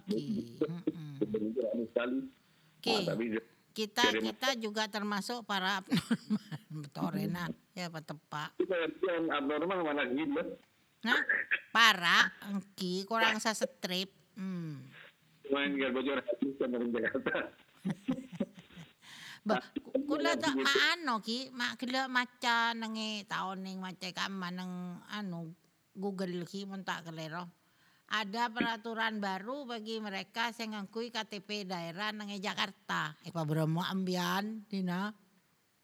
sekali. 1.90 2.30
Ki. 2.78 2.94
Ah, 2.94 3.02
tapi 3.02 3.34
Kita 3.76 4.08
Dari- 4.08 4.24
kita 4.24 4.56
juga 4.56 4.88
termasuk 4.88 5.44
para 5.44 5.84
abnormal. 5.84 6.40
Betul 6.80 7.12
enak. 7.28 7.52
Ya 7.76 7.92
Pak 7.92 8.08
Tepak. 8.08 8.56
kita 8.56 8.76
yang 9.04 9.28
abnormal 9.28 9.84
mana 9.84 10.08
gila. 10.08 10.44
Nah, 11.04 11.20
para 11.76 12.32
engki 12.48 13.04
kurang 13.04 13.36
sa 13.36 13.52
strip. 13.52 14.08
Hmm. 14.32 14.80
Main 15.52 15.76
gak 15.76 15.92
bocor 15.92 16.24
hati 16.24 16.56
sama 16.56 16.80
Jakarta. 16.88 17.52
Ba, 19.46 19.62
kula 20.08 20.34
tak 20.34 20.58
maano 20.58 21.22
ki, 21.22 21.54
mak 21.54 21.78
kila 21.78 22.10
maca 22.10 22.74
nangi 22.74 23.22
taon 23.30 23.62
ning 23.62 23.78
maca 23.78 24.10
kama 24.10 24.50
nang 24.50 24.98
anu 25.06 25.54
Google 25.94 26.42
ki 26.42 26.66
mun 26.66 26.82
tak 26.82 27.06
kelero. 27.06 27.46
Ada 28.06 28.46
peraturan 28.54 29.18
baru 29.18 29.66
bagi 29.66 29.98
mereka 29.98 30.54
yang 30.54 30.78
ngakui 30.78 31.10
KTP 31.10 31.66
daerah 31.66 32.14
nang 32.14 32.30
Jakarta. 32.38 33.18
Eh 33.26 33.34
pa 33.34 33.42
bromo 33.42 33.82
ambian 33.82 34.62
dina. 34.70 35.10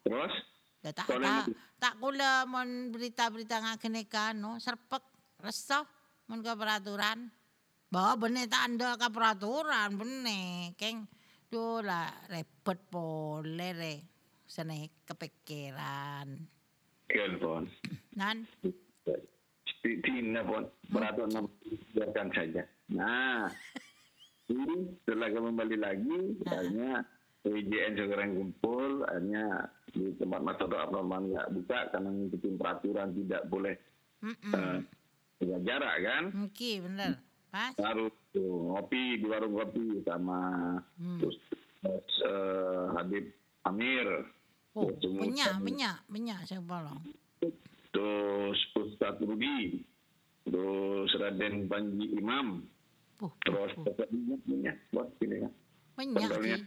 Terus, 0.07 0.35
Da 0.83 0.91
tak 0.91 1.15
tak 1.15 1.47
tak 1.79 1.95
kula 2.03 2.43
mon 2.47 2.91
berita-berita 2.91 3.63
ngakene 3.63 4.07
no 4.35 4.59
serpek 4.59 5.03
resah 5.43 5.87
mun 6.27 6.43
ka 6.43 6.59
peraturan. 6.59 7.31
Bahwa 7.91 8.27
bener 8.27 8.51
tak 8.51 8.71
anda 8.71 8.99
ka 8.99 9.11
peraturan 9.11 9.95
bener 9.95 10.75
keng 10.75 11.07
do 11.47 11.83
lah 11.83 12.11
repot 12.31 12.79
pole 12.91 13.69
re 13.75 13.95
sene 14.47 15.07
kepikiran. 15.07 16.27
kan 17.13 17.33
pon. 17.39 17.65
Nan 18.17 18.49
Tina 19.83 20.47
pon, 20.47 20.63
peraturan 20.95 21.51
biarkan 21.91 22.29
saja. 22.31 22.63
Nah, 22.95 23.51
ini 24.47 24.95
setelah 25.03 25.29
kembali 25.35 25.77
lagi, 25.83 26.39
akhirnya 26.47 27.03
WJN 27.43 27.99
sekarang 27.99 28.31
kumpul, 28.39 29.03
akhirnya 29.11 29.67
di 29.91 30.15
tempat 30.23 30.55
Toto 30.63 30.79
abnormal 30.79 31.35
nggak 31.35 31.51
buka 31.51 31.79
karena 31.91 32.09
ngikutin 32.15 32.55
peraturan 32.57 33.09
tidak 33.13 33.43
boleh 33.51 33.75
mm 34.23 34.55
eh, 34.55 34.79
jaga 35.43 35.59
jarak 35.67 35.97
kan. 36.07 36.25
Mungkin 36.31 36.77
bener. 36.87 37.13
Pas. 37.51 37.75
Harus 37.77 38.15
tuh, 38.33 38.73
ngopi 38.73 39.19
di 39.21 39.27
warung 39.29 39.59
kopi 39.59 40.01
sama 40.07 40.41
Hmm. 40.97 41.19
terus 41.19 41.37
eh, 42.23 42.85
Habib 42.95 43.27
Amir. 43.67 44.31
Oh, 44.73 44.89
banyak, 44.89 45.61
banyak, 45.61 45.97
banyak 46.09 46.39
saya 46.49 46.63
bolong. 46.65 47.03
Terus 47.93 48.59
Ustadz 48.77 49.23
Rudi. 49.23 49.85
Terus 50.49 51.11
Raden 51.21 51.71
Panji 51.71 52.19
Imam. 52.19 52.67
Puh, 53.21 53.31
puh, 53.31 53.33
Terus 53.47 53.73
puh. 53.79 53.95
banyak 53.95 54.77
buat 54.91 55.09
ini 55.23 55.37
kan. 55.47 55.53
Banyak. 55.95 56.63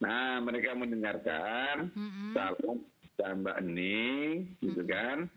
Nah, 0.00 0.38
mereka 0.44 0.76
mendengarkan 0.76 1.90
salam 2.36 2.78
dan 3.18 3.44
Mbak 3.44 3.56
Ening, 3.60 4.56
gitu 4.64 4.82
kan. 4.88 5.28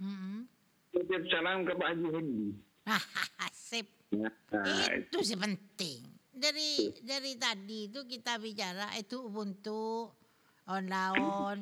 Setiap 0.93 1.23
salam 1.31 1.67
ke 1.67 1.73
Pak 1.75 1.87
Haji 1.89 2.07
Hendi. 2.13 2.49
Sip. 3.51 3.87
Nah, 4.13 4.29
itu 4.93 5.19
sih 5.25 5.39
penting. 5.39 6.05
Dari 6.33 6.91
dari 7.01 7.33
tadi 7.39 7.89
itu 7.89 8.05
kita 8.05 8.37
bicara 8.37 8.93
itu 8.99 9.23
Ubuntu 9.25 10.11
on 10.69 10.83
laon. 10.85 11.57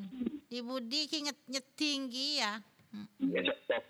Di 0.52 0.60
Budi 0.60 1.08
inget 1.08 1.40
nyetinggi 1.48 2.44
ya. 2.44 2.60
ya 3.32 3.40
cocok. 3.40 3.84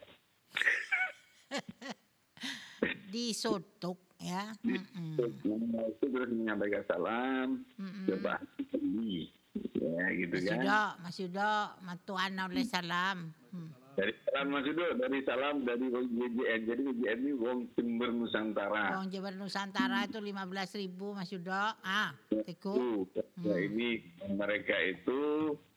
Di 3.09 3.33
sotuk 3.33 3.97
ya. 4.21 4.53
Nah, 4.69 4.85
itu 5.89 6.05
terus 6.05 6.29
menyampaikan 6.29 6.85
salam 6.85 7.65
Pak 8.05 8.45
Haji 8.45 8.63
Hendi. 8.77 9.33
Ya, 9.73 10.05
gitu 10.13 10.37
Mas 10.37 10.45
kan. 10.45 10.53
Yudo, 10.61 10.83
Mas 11.01 11.15
Yudo, 11.17 11.53
matuan 11.81 12.37
oleh 12.37 12.63
salam. 12.69 13.33
Hmm. 13.49 13.73
Dari 13.97 14.13
salam 14.23 14.45
Mas 14.53 14.63
Udo, 14.69 14.85
dari 15.01 15.19
salam 15.25 15.55
dari 15.65 15.85
WJN. 15.89 16.59
Jadi 16.69 16.81
WJN 16.93 17.17
ini 17.25 17.33
Wong 17.41 17.73
Jember 17.73 18.13
Nusantara. 18.13 19.01
Wong 19.01 19.09
Jabar 19.09 19.33
Nusantara 19.33 20.05
itu 20.05 20.21
15 20.21 20.77
ribu 20.77 21.17
Mas 21.17 21.33
Yudo. 21.33 21.57
Ah, 21.81 22.13
tiku. 22.45 22.77
Itu, 22.77 23.19
ya 23.49 23.57
ini 23.59 24.05
mereka 24.29 24.77
itu 24.77 25.19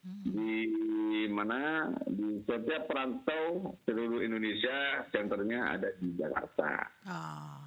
di 0.05 1.25
mana 1.33 1.88
di 2.05 2.40
setiap 2.45 2.85
perantau 2.85 3.73
seluruh 3.85 4.21
Indonesia 4.21 5.05
senternya 5.09 5.77
ada 5.77 5.88
di 5.97 6.12
Jakarta. 6.12 6.73
Oh, 7.09 7.61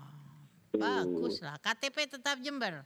bagus 0.73 1.41
lah. 1.41 1.58
KTP 1.58 2.06
tetap 2.08 2.38
Jember. 2.39 2.86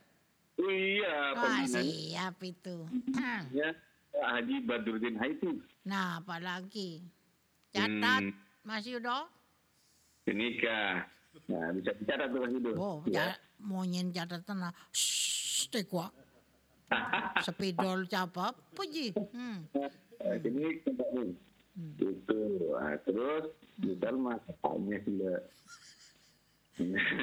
Iya, 0.55 1.35
Wah, 1.35 1.63
siap 1.65 2.37
itu. 2.43 2.85
Pak 3.11 3.49
Haji 4.13 4.55
Badruddin 4.67 5.15
Haiti. 5.15 5.51
Nah, 5.87 6.19
apalagi 6.19 6.99
catat 7.71 8.27
Hmm. 8.27 8.35
Mas 8.61 8.85
Yudo. 8.85 9.25
Ini 10.27 10.59
kah? 10.61 11.07
Nah, 11.47 11.71
bisa 11.73 11.95
dicatat 11.95 12.27
tuh 12.29 12.39
Mas 12.43 12.51
Yudo. 12.51 12.71
Oh, 12.75 12.97
Ya. 13.07 13.33
ja, 13.33 13.39
mau 13.57 13.81
nyen 13.87 14.11
catatan 14.11 14.59
lah. 14.59 14.73
Shh. 14.91 15.31
Sepidol 17.41 18.05
capa, 18.05 18.51
puji. 18.73 19.15
Hmm. 19.33 19.65
Nah, 19.73 20.35
ini 20.37 20.77
tempat 20.83 21.07
ini. 21.15 21.33
Itu. 21.97 22.39
Nah, 22.69 22.93
terus 23.01 23.45
di 23.79 23.95
Salma 23.97 24.35
hanya 24.37 24.97
sila. 25.01 25.33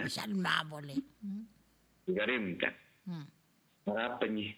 Bisa 0.02 0.24
na 0.26 0.64
boleh. 0.64 0.98
Hmm. 1.22 1.44
Garim 2.08 2.56
kan. 2.56 2.74
Hmm. 3.04 3.26
apa 3.88 4.28
nih? 4.28 4.52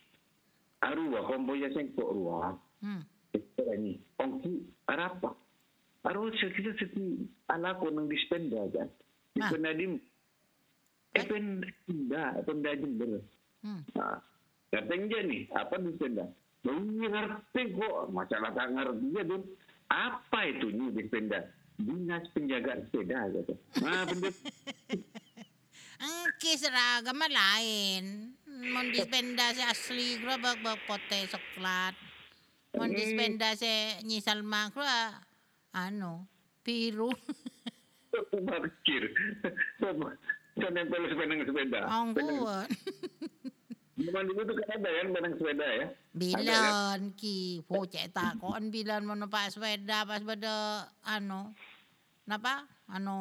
Arua 0.82 1.22
komboya 1.22 1.70
sengkok 1.70 2.10
ruang. 2.10 2.56
Hmm. 2.82 3.02
Ito 3.30 3.62
ni. 3.78 3.94
Ongki 4.18 4.58
arapa. 4.86 5.34
Aro 6.02 6.32
sa 6.32 6.48
kita 6.48 6.74
sa 6.74 6.86
ti 6.88 7.28
anak 7.46 7.78
ko 7.78 7.92
ng 7.92 8.08
dispenda 8.08 8.64
kan. 8.72 8.88
Di 9.30 9.40
Ah. 9.44 9.50
ko 9.52 9.56
na 9.60 9.70
dim. 9.70 10.00
Eh 11.12 11.24
penda, 11.26 11.70
penda 12.42 12.70
jember. 12.74 13.20
Hmm. 13.62 13.82
Nah, 13.94 14.18
katanya 14.70 15.04
dia 15.10 15.20
nih, 15.26 15.42
apa 15.52 15.74
dispenda? 15.82 16.26
Baru 16.62 16.80
ngerti 16.86 17.62
kok, 17.74 17.96
masalah 18.14 18.50
ngerti 18.54 19.04
dia 19.10 19.22
dong. 19.26 19.44
Apa 19.90 20.38
itu 20.46 20.70
nih 20.70 20.88
dispenda? 20.94 21.40
Dinas 21.80 22.28
penjaga 22.36 22.76
sepeda 22.84 23.24
kata. 23.32 23.54
Nah, 23.80 24.04
benda 24.04 24.30
Ang 26.00 26.16
kisraga 26.40 27.12
malain. 27.12 28.32
Mon 28.48 28.88
dispenda 28.88 29.52
si 29.52 29.60
asli 29.64 30.16
gro 30.20 30.36
bag 30.40 30.60
bag 30.64 30.80
pote 30.88 31.28
soklat. 31.28 31.92
Mon 32.76 32.92
dispenda 32.92 33.52
si 33.56 33.68
ni 34.08 34.20
Salma 34.24 34.72
gro 34.72 34.84
ano 35.76 36.24
biru. 36.64 37.12
parkir. 38.48 39.12
Kan 40.60 40.72
nempel 40.72 41.04
sepeda 41.08 41.44
sepeda. 41.44 41.80
Ang 41.88 42.16
Sepeda- 44.00 44.08
kuwan. 44.10 44.24
Memang 44.24 44.24
dulu 44.26 44.40
tuh 44.42 44.56
kan 44.58 44.76
ada 44.76 44.88
kan 44.90 45.06
benang 45.12 45.34
sepeda 45.36 45.66
ya. 45.68 45.86
Bilan 46.10 47.00
ki 47.14 47.36
po 47.64 47.84
ceta 47.84 48.34
kon 48.36 48.64
bilan 48.68 49.04
mo 49.04 49.14
na 49.14 49.28
pa 49.28 49.46
sweda 49.46 50.02
pas 50.02 50.22
bada 50.24 50.54
ano 51.04 51.52
napa 52.24 52.64
ano 52.88 53.16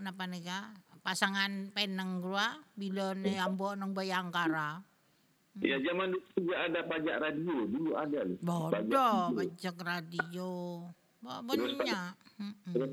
napa 0.00 0.24
nika 0.26 0.72
pasangan 1.02 1.70
penang 1.70 2.22
gua 2.22 2.56
bilan 2.74 3.20
ni 3.20 3.34
ambo 3.36 3.74
ng 3.74 3.92
Bayangkara. 3.92 4.80
Ya 5.60 5.76
zaman 5.84 6.16
dulu 6.16 6.24
juga 6.32 6.54
ada 6.64 6.80
pajak 6.80 7.16
radio, 7.20 7.56
dulu 7.68 7.90
ada 7.92 8.24
loh. 8.24 8.38
Bodo 8.40 8.72
radio. 8.72 9.04
bajak 9.36 9.76
radio. 9.84 10.50
Ba 11.20 11.44
banya. 11.44 12.16
Mm-mm. 12.40 12.72
Terus 12.72 12.92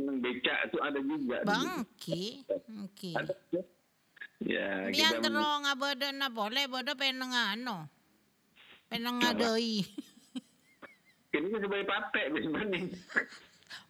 yang 0.00 0.16
becak 0.18 0.58
tuh 0.72 0.80
ada 0.80 0.96
juga. 0.96 1.44
dulu. 1.44 1.50
Bangki. 1.52 2.24
Bangki. 2.48 3.12
Ya, 4.40 4.88
Biyan 4.88 5.20
kita 5.20 5.28
tero 5.28 5.44
nga 5.60 5.74
bodo 5.76 6.08
na 6.16 6.28
boleh 6.32 6.64
bodo 6.64 6.92
penang 6.96 7.28
ano. 7.28 7.84
Penang 8.88 9.20
nga 9.20 9.36
doi. 9.36 9.84
ini 11.30 11.46
kan 11.46 11.60
sebagai 11.60 11.86
patek 11.86 12.24
sebenarnya. 12.32 12.80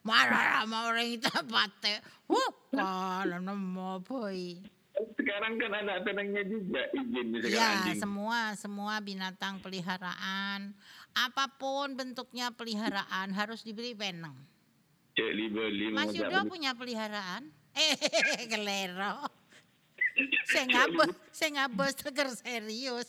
Mararama 0.03 0.91
orang 0.91 1.09
itu 1.09 1.31
pate. 1.47 2.03
Huh, 2.27 2.51
kala 2.75 3.39
na 3.39 3.55
mo 3.55 4.03
boy. 4.03 4.59
Sekarang 5.17 5.57
kan 5.57 5.73
ada 5.73 6.03
tenangnya 6.05 6.45
juga 6.45 6.85
izin 6.93 7.27
misalkan 7.33 7.57
Ya, 7.57 7.69
anjing. 7.81 7.97
semua 7.97 8.39
semua 8.53 8.95
binatang 9.01 9.63
peliharaan, 9.65 10.77
apa 11.17 11.49
pun 11.57 11.97
bentuknya 11.97 12.53
peliharaan 12.53 13.33
harus 13.33 13.65
diberi 13.65 13.97
penang. 13.97 14.37
Cek 15.17 15.31
libeli 15.33 15.89
Mas 15.95 16.13
mengajak 16.13 16.29
Yudo 16.29 16.41
punya 16.45 16.77
peliharaan? 16.77 17.49
Eh, 17.73 17.97
kelero. 18.53 19.40
Saya 20.51 20.65
ngabes, 20.67 21.11
saya 21.33 21.51
ngabes 21.57 21.93
teger 21.97 22.29
serius. 22.35 23.09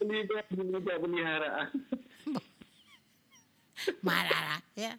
libeli 0.00 0.62
mengajak 0.64 0.96
peliharaan. 1.00 1.68
Marah 4.06 4.62
ya. 4.78 4.96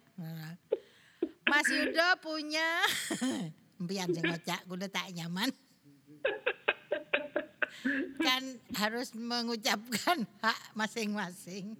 Mas 1.46 1.66
Yudo 1.70 2.08
punya 2.22 2.66
Biar 3.86 4.08
sing 4.08 4.24
ngocak, 4.24 4.64
gue 4.64 4.88
tak 4.88 5.12
nyaman. 5.12 5.52
kan 8.18 8.42
harus 8.74 9.12
mengucapkan 9.14 10.24
hak 10.40 10.60
masing-masing. 10.72 11.76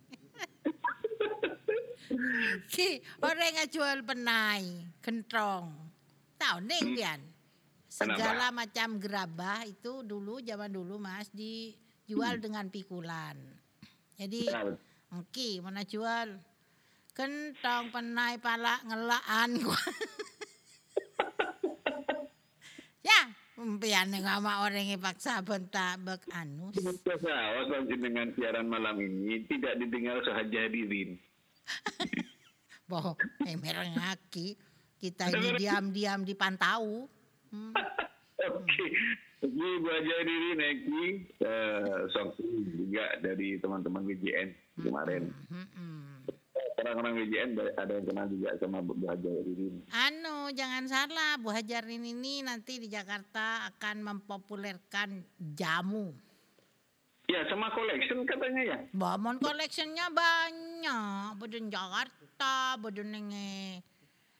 Ki, 2.68 3.00
orang 3.24 3.64
yang 3.64 3.68
jual 3.72 3.98
penai, 4.04 4.86
kentrong. 5.00 5.72
Tahu 6.36 6.58
neng 6.62 6.94
pian. 6.94 7.20
Segala 7.96 8.52
macam 8.52 9.00
gerabah 9.00 9.64
itu 9.64 10.04
dulu 10.04 10.44
zaman 10.44 10.68
dulu 10.68 11.00
Mas 11.00 11.32
dijual 11.32 12.36
dengan 12.36 12.68
pikulan. 12.68 13.40
Jadi 14.20 14.44
Oke, 15.14 15.62
mana 15.62 15.86
jual? 15.86 16.34
Kentong 17.16 17.88
penai 17.94 18.36
pala 18.36 18.76
ngelaan 18.84 19.50
gua. 19.64 19.80
ya, 23.00 23.32
umpian 23.56 24.12
ngama 24.12 24.66
orang 24.66 24.84
yang 24.84 25.00
paksa 25.00 25.40
bentak 25.40 25.96
bek 26.04 26.26
anus. 26.34 26.76
Pesawat 27.00 27.88
dengan 27.88 28.28
siaran 28.36 28.68
malam 28.68 29.00
ini 29.00 29.46
tidak 29.48 29.80
didengar 29.80 30.20
sahaja 30.26 30.68
hadirin. 30.68 31.16
Boh, 32.90 33.16
eh 33.48 33.56
merengaki. 33.56 34.58
Kita 35.00 35.32
ini 35.32 35.56
diam-diam 35.56 36.28
dipantau. 36.28 37.08
Hmm. 37.50 37.72
Oke, 38.46 38.86
ini 39.42 39.68
Bu 39.80 39.88
Haji 39.88 40.12
hadirin 40.12 40.60
Eki, 40.60 41.04
eh, 41.40 41.98
song 42.12 42.36
juga 42.76 43.16
dari 43.24 43.56
teman-teman 43.56 44.04
WJN 44.04 44.48
kemarin. 44.84 45.32
Mm-mm. 45.48 46.20
Orang-orang 46.76 47.16
WJN 47.24 47.56
ada 47.80 47.96
yang 47.96 48.04
kenal 48.04 48.26
juga 48.28 48.52
sama 48.60 48.84
Bu 48.84 48.92
Haji 49.08 49.24
hadirin. 49.24 49.74
Anu, 49.88 50.52
jangan 50.52 50.84
salah, 50.84 51.40
Bu 51.40 51.48
Hajarin 51.48 52.04
ini 52.04 52.44
nanti 52.44 52.76
di 52.76 52.92
Jakarta 52.92 53.64
akan 53.72 54.04
mempopulerkan 54.04 55.24
jamu. 55.56 56.12
Ya, 57.26 57.42
sama 57.50 57.72
collection 57.74 58.22
katanya 58.22 58.62
ya. 58.62 58.78
Bamon 58.94 59.42
collectionnya 59.42 60.06
banyak. 60.12 61.40
Beden 61.42 61.72
Jakarta, 61.72 62.78
beden. 62.78 63.26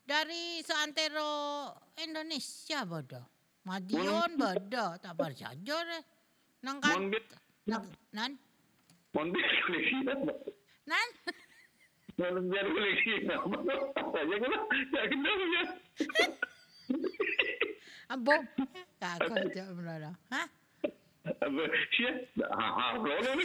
Dari 0.07 0.63
seantero 0.63 1.75
Indonesia 1.97 2.85
bodo. 2.85 3.21
Madiun 3.65 4.37
bodo. 4.37 4.87
Tak 5.01 5.17
saja 5.37 5.77
deh. 5.81 6.03
Nang 6.63 6.79
kan. 6.81 7.09
Nang, 7.67 7.85
nan? 8.13 8.31
Monbit 9.17 9.43
koleksi 9.65 9.97
apa? 10.05 10.33
Nan? 10.85 11.09
Monbit 12.21 12.67
koleksi 12.69 13.13
apa? 13.33 13.59
Apa 13.97 14.19
aja 14.21 14.37
kan? 14.37 14.61
Tak 14.93 15.05
kenal 15.09 15.41
ya. 15.41 15.65
Abo. 18.13 18.35
Kakak 19.01 19.45
jawab 19.57 19.75
benar. 19.81 20.15
Hah? 20.31 20.47
Siya? 21.97 22.13
Ha, 22.39 22.67
ha, 22.71 22.85
belum 23.03 23.35
ni 23.35 23.45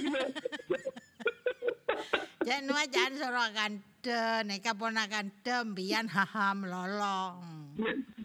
kita. 1.53 1.93
Jangan 2.41 2.63
nuah 2.65 2.87
jangan 2.89 3.13
suruh 3.19 3.49
kante. 3.53 4.21
Neka 4.49 4.73
ponakan 4.73 5.29
tembian 5.45 6.09
haham 6.09 6.65
lolong. 6.65 7.37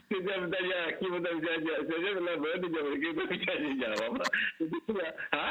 Saya 0.09 0.37
bertanya, 0.41 0.81
kita 0.97 1.31
jawab. 1.37 1.83
Saya 1.85 2.11
bila 2.17 2.33
berada 2.41 2.67
jawab, 2.73 2.95
kita 2.97 3.23
bisa 3.29 3.53
jawab. 3.77 4.13
Jadi 4.57 4.77
dia, 4.89 5.11
ha? 5.37 5.49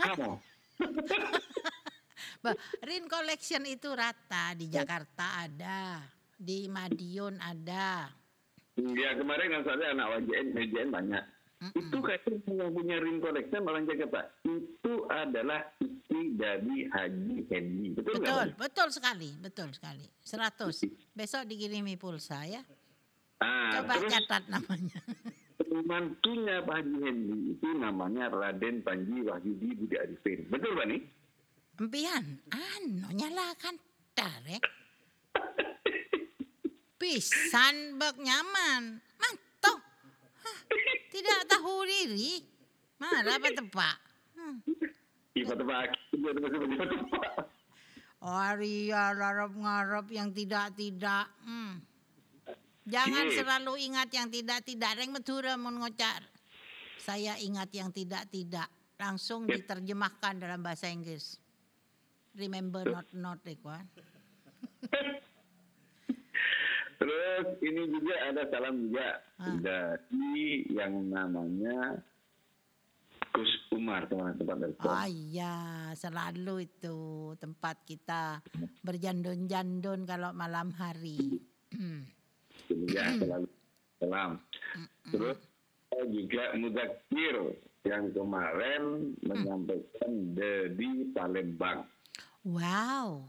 Kamu? 0.00 0.32
Rin 2.82 3.04
Collection 3.06 3.62
itu 3.68 3.92
rata 3.92 4.56
di 4.56 4.66
Jakarta 4.72 5.44
ada, 5.44 6.00
di 6.34 6.66
Madiun 6.66 7.36
ada. 7.38 8.08
Ya 8.80 9.12
kemarin 9.12 9.60
kan 9.60 9.62
saya 9.68 9.92
anak 9.92 10.24
WJN, 10.24 10.46
WJN 10.56 10.88
banyak. 10.88 11.24
Itu 11.60 12.00
kayaknya 12.00 12.40
yang 12.56 12.72
punya 12.72 12.96
ring 13.04 13.20
collection 13.20 13.68
orang 13.68 13.84
Jakarta. 13.84 14.32
Itu 14.48 15.04
adalah 15.12 15.60
istri 15.76 16.32
dari 16.32 16.88
Haji 16.88 17.36
Hendy. 17.52 17.92
Betul? 17.92 18.16
Betul, 18.24 18.46
betul 18.56 18.88
sekali, 18.88 19.30
betul 19.36 19.68
sekali. 19.76 20.08
100. 20.24 21.12
Besok 21.12 21.44
dikirimi 21.44 22.00
pulsa 22.00 22.48
ya. 22.48 22.64
Ah, 23.44 23.76
Coba 23.76 24.00
terus 24.00 24.08
catat 24.08 24.48
namanya. 24.48 25.00
mantunya 25.84 26.64
Pak 26.64 26.74
Haji 26.80 26.96
Hendy 27.04 27.38
itu 27.52 27.68
namanya 27.76 28.32
Raden 28.32 28.80
Panji 28.80 29.20
Wahyudi 29.20 29.68
Budi 29.76 29.96
Arifin. 30.00 30.48
Betul 30.48 30.72
Pak 30.80 30.86
nih? 30.88 31.00
Empian, 31.76 32.24
anu 32.52 33.08
nyalakan 33.12 33.76
tarik. 34.16 34.64
Pisan 37.00 38.00
bak 38.00 38.16
nyaman. 38.16 39.00
Tidak 41.10 41.40
tahu 41.46 41.82
diri. 41.84 42.38
Marah 42.96 43.36
apa 43.36 43.48
tepak? 43.50 43.96
Hmm. 44.36 44.56
Ibu 45.34 45.52
tebak, 45.56 45.90
ibu 46.12 46.26
tebak, 46.30 46.50
ibu 46.52 46.64
tebak. 46.78 47.32
Aria 48.20 49.16
larap 49.16 49.56
ngarap 49.56 50.06
yang 50.12 50.28
tidak-tidak. 50.30 51.26
Hmm. 51.42 51.80
Jangan 52.84 53.26
Iya. 53.26 53.36
selalu 53.40 53.72
ingat 53.80 54.08
yang 54.12 54.28
tidak-tidak. 54.28 54.90
Reng 54.98 55.10
medura 55.10 55.54
mun 55.56 55.80
ngocar. 55.80 56.20
Saya 57.00 57.40
ingat 57.40 57.72
yang 57.72 57.88
tidak-tidak. 57.88 58.68
Langsung 59.00 59.48
Yep. 59.48 59.64
diterjemahkan 59.64 60.34
dalam 60.36 60.60
bahasa 60.60 60.92
Inggris. 60.92 61.40
Remember 62.36 62.84
not 62.84 63.08
not 63.16 63.40
Ikuan. 63.42 63.88
Terus 67.00 67.46
ini 67.64 67.82
juga 67.88 68.14
ada 68.28 68.42
salam 68.52 68.74
juga 68.84 69.08
Ah. 69.40 69.56
dari 69.56 70.68
yang 70.68 71.08
namanya 71.08 71.96
Kus 73.30 73.48
Umar 73.72 74.04
teman 74.10 74.34
tempat 74.36 74.58
telepon. 74.58 74.90
Oh 74.90 75.06
iya, 75.08 75.54
selalu 75.94 76.66
itu 76.66 76.98
tempat 77.38 77.78
kita 77.86 78.42
berjandun-jandun 78.82 80.02
kalau 80.04 80.34
malam 80.34 80.74
hari. 80.74 81.38
Ya, 82.90 83.16
selalu 83.16 83.46
salam. 83.96 84.30
Terus 85.08 85.38
saya 85.88 86.04
juga 86.10 86.42
Muzakir 86.58 87.36
yang 87.86 88.12
kemarin 88.12 88.82
menyampaikan 89.24 90.36
dari 90.36 90.90
Palembang. 91.14 91.86
Wow. 92.44 93.24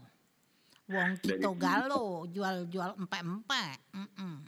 Wong 0.92 1.16
kita 1.24 1.48
galo 1.56 2.28
jual-jual 2.28 3.00
empek-empek. 3.00 3.96
Mm-mm. 3.96 4.44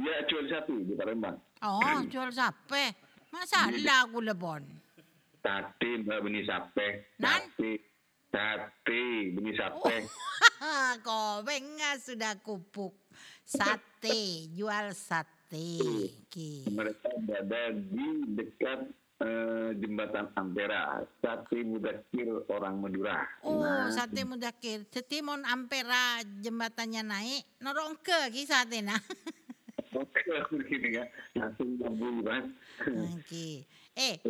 Dia 0.00 0.16
jual 0.24 0.48
sapi 0.48 0.88
di 0.88 0.96
Palembang. 0.96 1.36
Oh, 1.60 2.00
jual 2.08 2.32
sape. 2.32 2.96
Masalah 3.28 4.08
aku 4.08 4.24
lebon. 4.24 4.64
Sate 5.44 6.00
mbak 6.00 6.24
benih 6.24 6.48
sape. 6.48 7.12
Nan? 7.20 7.44
Sate. 7.52 7.72
Sate 8.32 9.02
benih 9.36 9.54
sape. 9.54 9.96
Kau 11.04 11.44
benga 11.44 12.00
sudah 12.00 12.40
kupuk. 12.40 12.96
Sate, 13.46 14.50
jual 14.56 14.90
sate. 14.96 15.78
Mereka 16.66 17.10
berada 17.22 17.62
di 17.76 18.08
dekat 18.34 18.90
eh, 19.20 19.70
jembatan 19.80 20.28
Ampera. 20.36 21.00
Sate 21.22 21.64
Muzakir 21.64 22.28
orang 22.52 22.80
Madura. 22.80 23.24
Oh, 23.44 23.64
Nah, 23.64 23.88
sate 23.92 24.22
mudakir. 24.26 24.84
Setimon 24.92 25.42
ampera 25.48 26.20
jembatannya 26.42 27.02
naik. 27.02 27.44
Norong 27.62 27.96
ke 28.00 28.32
ki 28.32 28.42
sate 28.44 28.84
nah. 28.84 29.00
Begini 30.52 31.00
ya. 31.00 31.04
Langsung 31.38 31.80
nyambung 31.80 32.20
mas. 32.20 32.44
Oke. 33.16 33.64
Eh, 33.96 34.20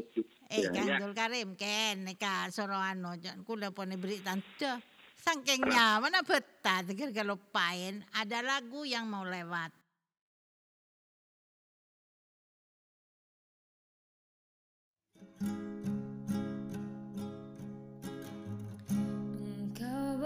eh 0.46 0.62
Ya, 0.62 0.70
Kang 0.70 0.87
ya. 0.87 0.96
Dul 1.03 1.14
Karim 1.16 1.59
ken 1.59 2.07
ka 2.14 2.46
soroano 2.55 3.18
jan 3.18 3.42
kula 3.42 3.75
pone 3.75 3.99
beri 3.99 4.22
tante. 4.22 4.79
Sangking 5.18 5.66
nyaman 5.66 6.14
na 6.14 6.22
betah 6.22 6.87
tegar 6.87 7.11
kalau 7.11 7.35
pain 7.51 7.99
ada 8.14 8.46
lagu 8.46 8.87
yang 8.87 9.11
mau 9.11 9.27
lewat. 9.27 9.86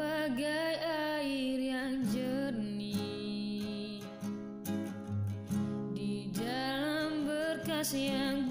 Bagai 0.00 0.72
air 1.20 1.58
yang 1.60 2.00
jernih. 2.08 4.00
Di 5.92 6.32
dalam 6.32 7.28
berkas 7.28 7.92
yang 7.92 8.49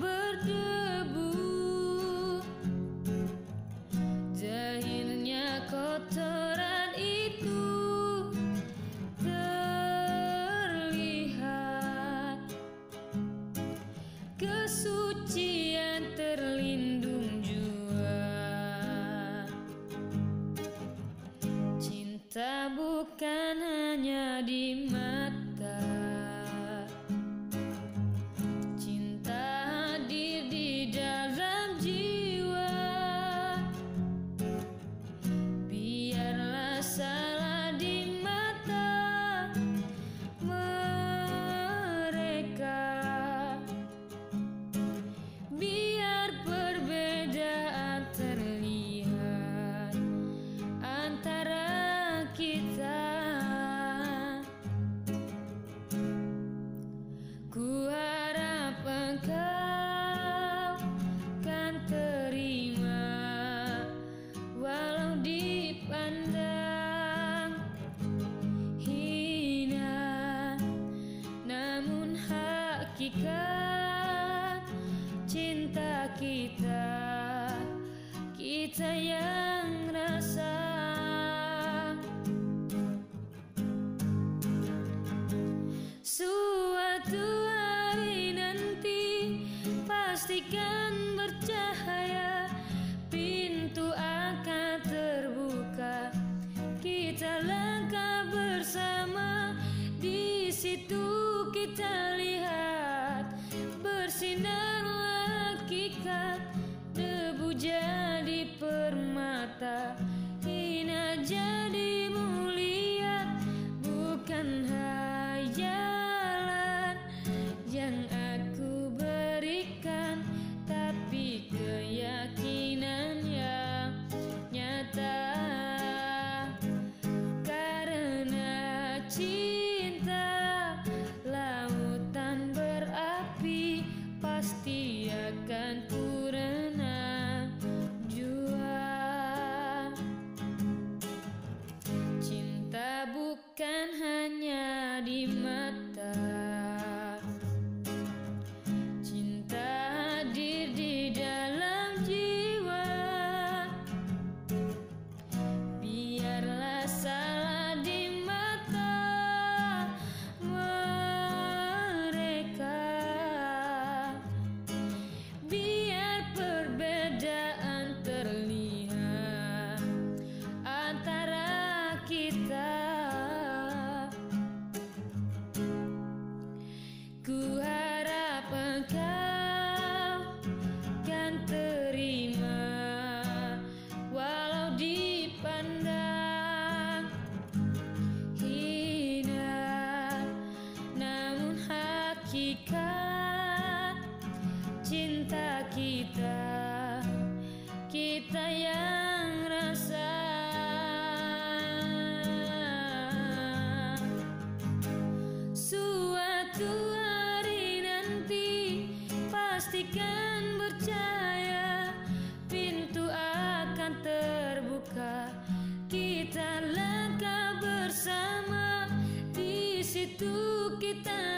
tú 220.20 220.78
que 220.82 220.96
tan 220.96 221.29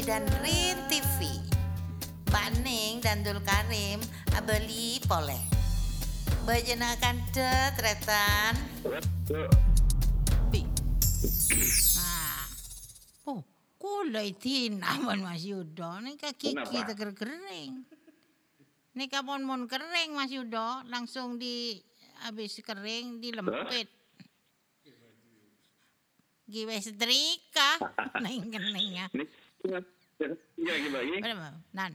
Dan 0.00 0.24
Rin 0.40 0.80
TV. 0.88 1.28
Pak 2.32 2.64
Ning 2.64 3.04
dan 3.04 3.20
Dul 3.20 3.36
Karim 3.44 4.00
abeli 4.32 4.96
poleh. 5.04 5.44
Bejenakan 6.48 7.20
tetretan. 7.36 8.56
Ah. 12.00 12.48
Oh, 13.28 13.44
kulay 13.76 14.32
tinaman 14.32 15.20
Mas 15.20 15.44
Yudo. 15.44 16.00
Ini 16.00 16.16
kaki 16.16 16.56
kita 16.56 16.96
kering. 16.96 17.84
Ini 18.96 19.04
kapon 19.12 19.44
mon 19.44 19.68
kering 19.68 20.16
Mas 20.16 20.32
Yudo. 20.32 20.80
Langsung 20.88 21.36
di 21.36 21.76
habis 22.24 22.56
kering 22.64 23.20
dilempit. 23.20 23.92
Giwe 26.48 26.76
setrika. 26.80 27.78
Neng 28.24 28.48
keningnya. 28.48 29.06
ini 29.12 29.28
lagi 29.64 30.88
bagi. 30.88 31.16
Berapa? 31.20 31.48
Nan. 31.76 31.92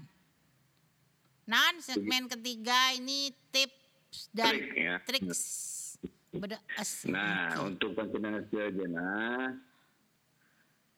Nan 1.46 1.74
segmen 1.78 2.26
ketiga 2.26 2.94
ini 2.98 3.30
tips 3.54 4.30
dan 4.34 4.50
Trik, 4.54 4.70
ya. 4.74 4.96
triks. 5.06 5.42
Beda. 6.36 6.60
Nah, 7.08 7.64
untuk 7.64 7.96
penjenengan 7.96 8.44
sejenak, 8.52 9.56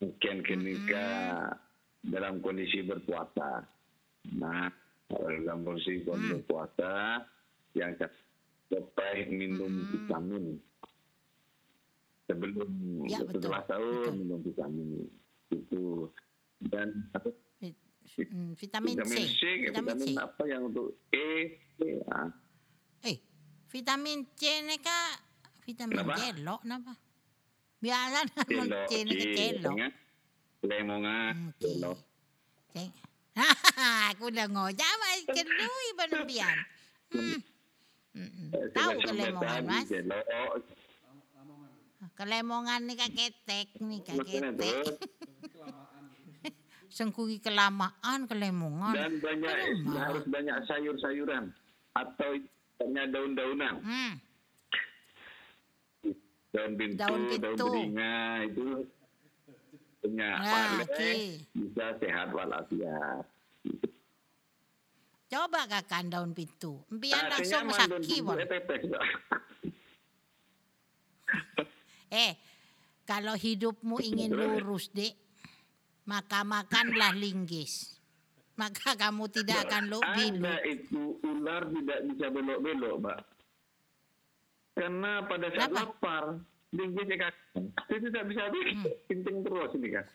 mungkin 0.01 0.35
ketika 0.41 1.07
dalam 2.01 2.41
kondisi 2.41 2.81
berpuasa. 2.81 3.61
Nah, 4.33 4.71
dalam 5.13 5.61
kondisi 5.61 6.01
berpuasa, 6.01 7.21
yang 7.77 7.93
sampai 8.01 9.29
minum 9.29 9.85
vitamin. 9.93 10.57
Sebelum 12.27 12.67
Ya, 13.07 13.23
betul, 13.23 13.39
setelah 13.39 13.61
sahur 13.69 14.09
betul. 14.09 14.15
minum 14.19 14.39
vitamin 14.41 14.89
itu 15.53 16.11
dan 16.59 17.09
apa 17.13 17.29
Vit- 18.07 18.31
hmm, 18.31 18.55
vitamin, 18.55 18.95
vitamin 18.97 19.19
C. 19.19 19.29
C, 19.29 19.41
Vitamin 19.67 19.93
C. 19.93 20.03
vitamin 20.07 20.17
apa 20.17 20.43
yang 20.47 20.61
untuk 20.65 20.95
E, 21.11 21.27
E, 21.77 21.89
ah. 22.07 22.31
Eh, 23.03 23.19
vitamin 23.67 24.25
C 24.33 24.63
ini 24.63 24.79
kak 24.79 25.11
vitamin 25.61 26.01
Kenapa? 26.01 26.15
celok 26.15 26.59
kenapa? 26.63 26.93
Biasa 27.77 28.17
namun 28.47 28.67
C 28.87 28.91
ini 29.03 29.13
ke 29.13 29.43
ingat? 29.61 29.93
Lemongan, 30.65 31.53
Oke. 31.53 31.61
celok. 31.61 31.97
Ceng. 32.73 32.89
Aku 34.09 34.33
udah 34.33 34.49
ngojak 34.49 34.91
mas 34.97 35.21
kedui 35.29 35.87
penembian. 35.93 36.57
Hmm. 37.13 37.37
Eh, 38.17 38.67
Tahu 38.73 38.97
kelemongan 39.05 39.61
mas? 39.61 39.87
Kelemongan 42.17 42.79
nih 42.89 42.95
kak 42.97 43.11
ketek 43.13 43.67
nih 43.77 43.99
kak 44.01 44.25
ketek. 44.25 44.85
Sengkugi 46.97 47.37
kelamaan 47.37 48.25
kelemongan. 48.25 48.89
dan 48.91 49.13
banyak 49.21 49.53
Aduh, 49.53 49.93
harus 49.93 50.25
banyak 50.25 50.57
sayur-sayuran 50.65 51.53
atau 51.93 52.29
banyak 52.75 53.05
daun-daunan 53.13 53.75
Hmm. 53.79 54.13
daun 56.49 56.73
pintu 56.73 56.97
Daun 56.97 57.21
daun, 57.53 57.69
beringa 57.69 58.17
itu 58.43 58.65
punya 59.99 60.29
Nah, 60.41 60.81
oke. 60.81 61.11
bisa 61.53 61.85
sehat 62.01 62.33
walafiat 62.33 63.25
Coba 65.27 65.67
kakak 65.67 66.07
daun 66.07 66.31
pintu. 66.31 66.81
Empian 66.87 67.19
Nah, 67.19 67.35
langsung 67.35 67.67
eh, 67.67 68.21
Mbak. 68.23 68.37
Eh, 72.07 72.31
kalau 73.03 73.35
hidupmu 73.35 73.99
ingin 73.99 74.31
lurus, 74.31 74.87
Dek, 74.87 75.11
maka 76.07 76.41
makanlah 76.41 77.11
linggis. 77.13 77.99
Maka 78.57 78.97
kamu 78.97 79.29
tidak 79.29 79.69
akan 79.69 79.83
lo 79.85 79.99
bilu. 80.17 80.41
Ada 80.41 80.65
itu 80.65 81.21
ular 81.21 81.61
tidak 81.69 81.99
bisa 82.09 82.25
belok-belok, 82.33 82.95
Mbak. 82.97 83.19
Karena 84.73 85.11
pada 85.25 85.47
saat 85.53 85.69
Kenapa? 85.69 85.85
lapar, 85.93 86.23
linggis 86.73 87.07
kan, 87.13 87.33
dia 87.85 87.97
tidak 88.01 88.23
bisa 88.25 88.43
Hmm. 88.49 88.85
kencing 89.05 89.37
terus 89.45 89.71
ini 89.77 89.89
kan. 89.93 90.05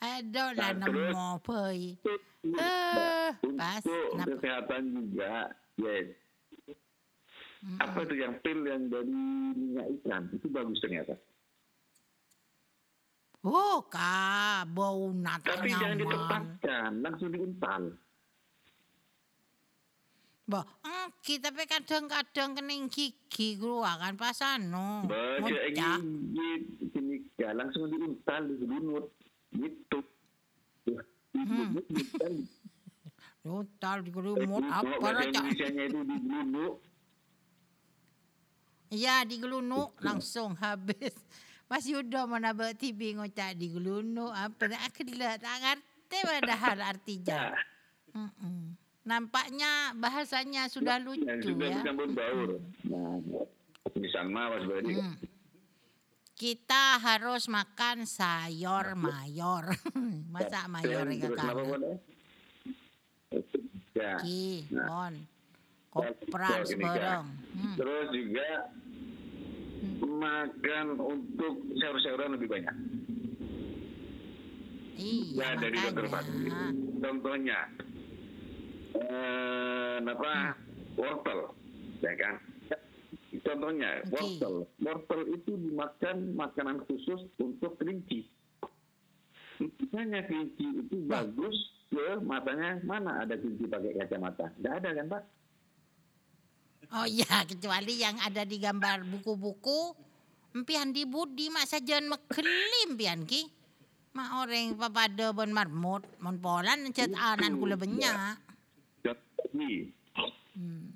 Aduh 0.00 0.50
lah 0.56 0.72
nemu 0.72 1.28
pei. 1.44 2.00
Untuk, 2.00 2.20
Eh, 2.56 3.30
pas. 3.52 3.84
untuk 3.84 4.16
Kenapa? 4.16 4.30
kesehatan 4.32 4.82
juga, 4.96 5.34
yes. 5.76 6.08
Apa 7.60 8.08
itu 8.08 8.14
yang 8.16 8.40
pil 8.40 8.64
yang 8.64 8.88
dari 8.88 9.12
minyak 9.12 9.86
ikan 10.00 10.32
itu 10.32 10.48
bagus 10.48 10.80
ternyata. 10.80 11.12
Oh, 13.40 13.84
kak, 13.88 14.68
bau 14.76 15.16
nata 15.16 15.56
Tapi 15.56 15.72
jangan 15.72 15.96
nyaman. 15.96 16.00
ditepatkan, 16.04 16.90
langsung 17.00 17.28
diuntal. 17.32 17.82
Bah, 20.44 20.66
kita 21.22 21.48
tapi 21.48 21.62
kadang-kadang 21.64 22.58
kening 22.58 22.90
gigi 22.90 23.54
keluar 23.54 23.96
kan 23.96 24.18
pas 24.18 24.36
anu. 24.44 25.06
Baca 25.08 25.40
Muncak. 25.46 26.02
ingin 26.02 26.60
sini 26.90 27.16
ya, 27.38 27.54
langsung 27.54 27.88
diuntal 27.88 28.42
di 28.44 28.54
lunut 28.66 29.06
gitu. 29.54 29.98
Hmm. 31.30 31.78
Luntal 33.46 33.96
di 34.04 34.10
kerumut 34.10 34.64
apa 34.68 34.90
bahasa 35.00 35.22
raja? 35.22 35.38
Indonesianya 35.38 35.82
itu 35.86 35.98
di 36.02 36.16
lunut. 36.28 36.74
Iya 38.90 39.22
di 39.22 39.38
gelunu 39.38 39.94
langsung 40.02 40.58
habis. 40.58 41.14
Mas 41.70 41.86
Yudo 41.86 42.26
mana 42.26 42.50
bawa 42.50 42.74
TV 42.74 43.14
ngocak 43.14 43.54
di 43.54 43.70
gelunu 43.70 44.26
apa 44.26 44.66
nak 44.66 44.90
aku 44.90 45.06
tidak 45.06 45.38
tak 45.38 45.56
ngerti 45.62 46.18
padahal 46.20 46.78
artinya. 46.84 47.42
Nah, 48.10 48.26
Mm-mm. 48.26 48.74
Nampaknya 49.06 49.94
bahasanya 49.94 50.66
sudah 50.66 50.98
lucu 50.98 51.22
yang 51.22 51.38
sudah 51.38 51.70
ya. 51.70 51.78
dicampur 51.78 52.10
baur. 52.10 52.58
Nah, 52.90 53.22
di 53.86 54.08
sana 54.10 54.50
Mas. 54.50 54.66
Hmm. 54.66 55.14
Kita 56.34 56.98
harus 56.98 57.46
makan 57.46 58.02
sayur 58.02 58.98
mayor. 58.98 59.78
Masa 60.34 60.66
mayor 60.66 61.06
Terus 61.06 61.22
ya 61.22 61.30
kan? 61.30 61.54
Ya. 63.94 64.12
Ki, 64.18 64.66
Nah. 64.74 64.86
ini, 64.90 65.14
Kak. 66.58 66.66
sebarang. 66.66 67.24
Hmm. 67.54 67.74
Terus 67.78 68.06
juga 68.10 68.48
makan 70.06 70.86
untuk 70.96 71.54
sayur-sayuran 71.76 72.36
lebih 72.38 72.48
banyak. 72.48 72.76
Iya 75.00 75.32
Ya 75.32 75.48
dari 75.56 75.76
dokter 75.80 76.06
Fadli. 76.12 76.52
Contohnya, 77.00 77.58
eh, 79.00 79.96
apa 80.04 80.32
wortel, 81.00 81.40
ya 82.04 82.12
kan? 82.20 82.34
Contohnya 83.40 84.04
Oke. 84.04 84.12
wortel. 84.12 84.54
Wortel 84.84 85.22
itu 85.40 85.52
dimakan 85.56 86.36
makanan 86.36 86.84
khusus 86.84 87.30
untuk 87.40 87.80
kelinci. 87.80 88.28
Makanya 89.60 90.24
kelinci 90.28 90.66
itu 90.84 90.96
bagus 91.08 91.56
ke 91.88 92.20
matanya 92.20 92.80
mana 92.84 93.24
ada 93.24 93.36
kelinci 93.40 93.64
pakai 93.70 93.96
kacamata? 93.96 94.52
Tidak 94.56 94.72
ada 94.72 94.90
kan 94.92 95.06
Pak? 95.08 95.22
Oh 96.90 97.06
iya, 97.06 97.26
kecuali 97.50 98.02
yang 98.02 98.18
ada 98.18 98.42
di 98.42 98.58
gambar 98.58 99.06
buku-buku. 99.06 99.94
Empian 100.50 100.90
di 100.90 101.06
budi 101.06 101.46
mak 101.46 101.70
sajan 101.70 102.10
mekelim 102.10 102.98
pian 102.98 103.22
ki. 103.22 103.46
Mak 104.18 104.30
orang 104.42 104.74
papada 104.74 105.30
bon 105.30 105.54
marmut, 105.54 106.02
mon 106.18 106.34
polan 106.42 106.90
cet 106.90 107.14
anan 107.14 107.54
kula 107.62 107.78
banyak. 107.78 108.34
Jadi 109.06 109.94
Hmm. 110.50 110.92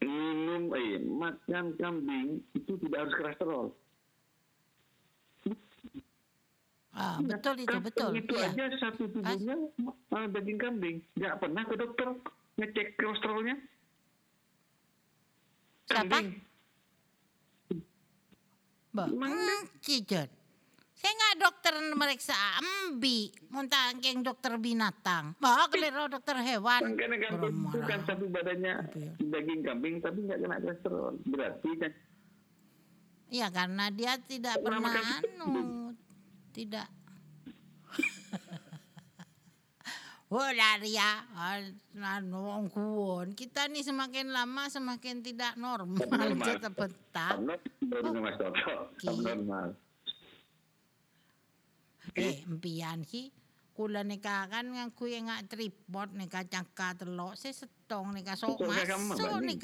minum 0.00 0.72
eh 0.72 0.96
makan 1.02 1.74
kambing 1.76 2.40
itu 2.54 2.78
tidak 2.80 2.98
harus 3.02 3.14
kolesterol. 3.18 3.66
Ah, 6.96 7.20
betul 7.20 7.60
itu, 7.60 7.76
betul. 7.82 8.10
Itu 8.16 8.34
Iya. 8.40 8.56
aja 8.56 8.64
satu 8.80 9.04
tubuhnya 9.12 9.58
uh, 10.16 10.26
daging 10.32 10.56
kambing. 10.56 11.04
Nggak 11.18 11.34
pernah 11.44 11.62
ke 11.68 11.74
dokter 11.76 12.08
ngecek 12.56 12.96
kolesterolnya. 12.96 13.60
Siapa? 15.86 16.18
Bah, 18.96 19.06
hmm. 19.06 19.84
Saya 20.96 21.12
nggak 21.12 21.36
dokter 21.38 21.74
meriksa 21.92 22.32
ambi, 22.56 23.28
muntah 23.52 23.92
yang 24.00 24.24
dokter 24.24 24.56
binatang. 24.56 25.36
Bah, 25.36 25.68
kelero 25.68 26.08
dokter 26.08 26.40
hewan. 26.40 26.96
Karena 26.96 27.16
kan 27.84 28.00
satu 28.08 28.24
badannya 28.32 28.74
Iya. 28.96 29.12
daging 29.20 29.60
kambing 29.60 30.00
tapi 30.00 30.24
nggak 30.24 30.40
kena 30.40 30.56
kolesterol. 30.58 31.14
Berarti 31.28 31.70
kan 31.76 31.92
Iya, 33.26 33.50
karena 33.50 33.90
dia 33.90 34.12
tidak 34.22 34.54
Pernah 34.62 35.02
anu, 35.18 35.90
tidak. 36.54 36.86
Lari 40.26 40.98
ya, 40.98 41.22
kuon. 42.74 43.38
Kita 43.38 43.70
nih 43.70 43.86
semakin 43.86 44.34
lama 44.34 44.66
semakin 44.66 45.22
tidak 45.22 45.54
normal. 45.54 46.02
Normal. 46.02 46.58
Toto. 48.34 48.74
Oke. 48.90 49.06
Abnormal. 49.06 49.68
Eh, 52.18 52.42
empian 52.42 53.06
ki. 53.06 53.30
Kula 53.76 54.02
nika 54.02 54.48
kan 54.48 54.66
ngaku 54.66 55.14
yang 55.14 55.28
ngak 55.30 55.52
tripod 55.52 56.10
nika 56.16 56.42
cangka 56.48 56.96
telok. 56.96 57.38
Saya 57.38 57.54
setong 57.54 58.10
nika 58.16 58.34
sok 58.34 58.66
masuk 58.66 58.98
Mbak 58.98 59.42
Ning. 59.46 59.60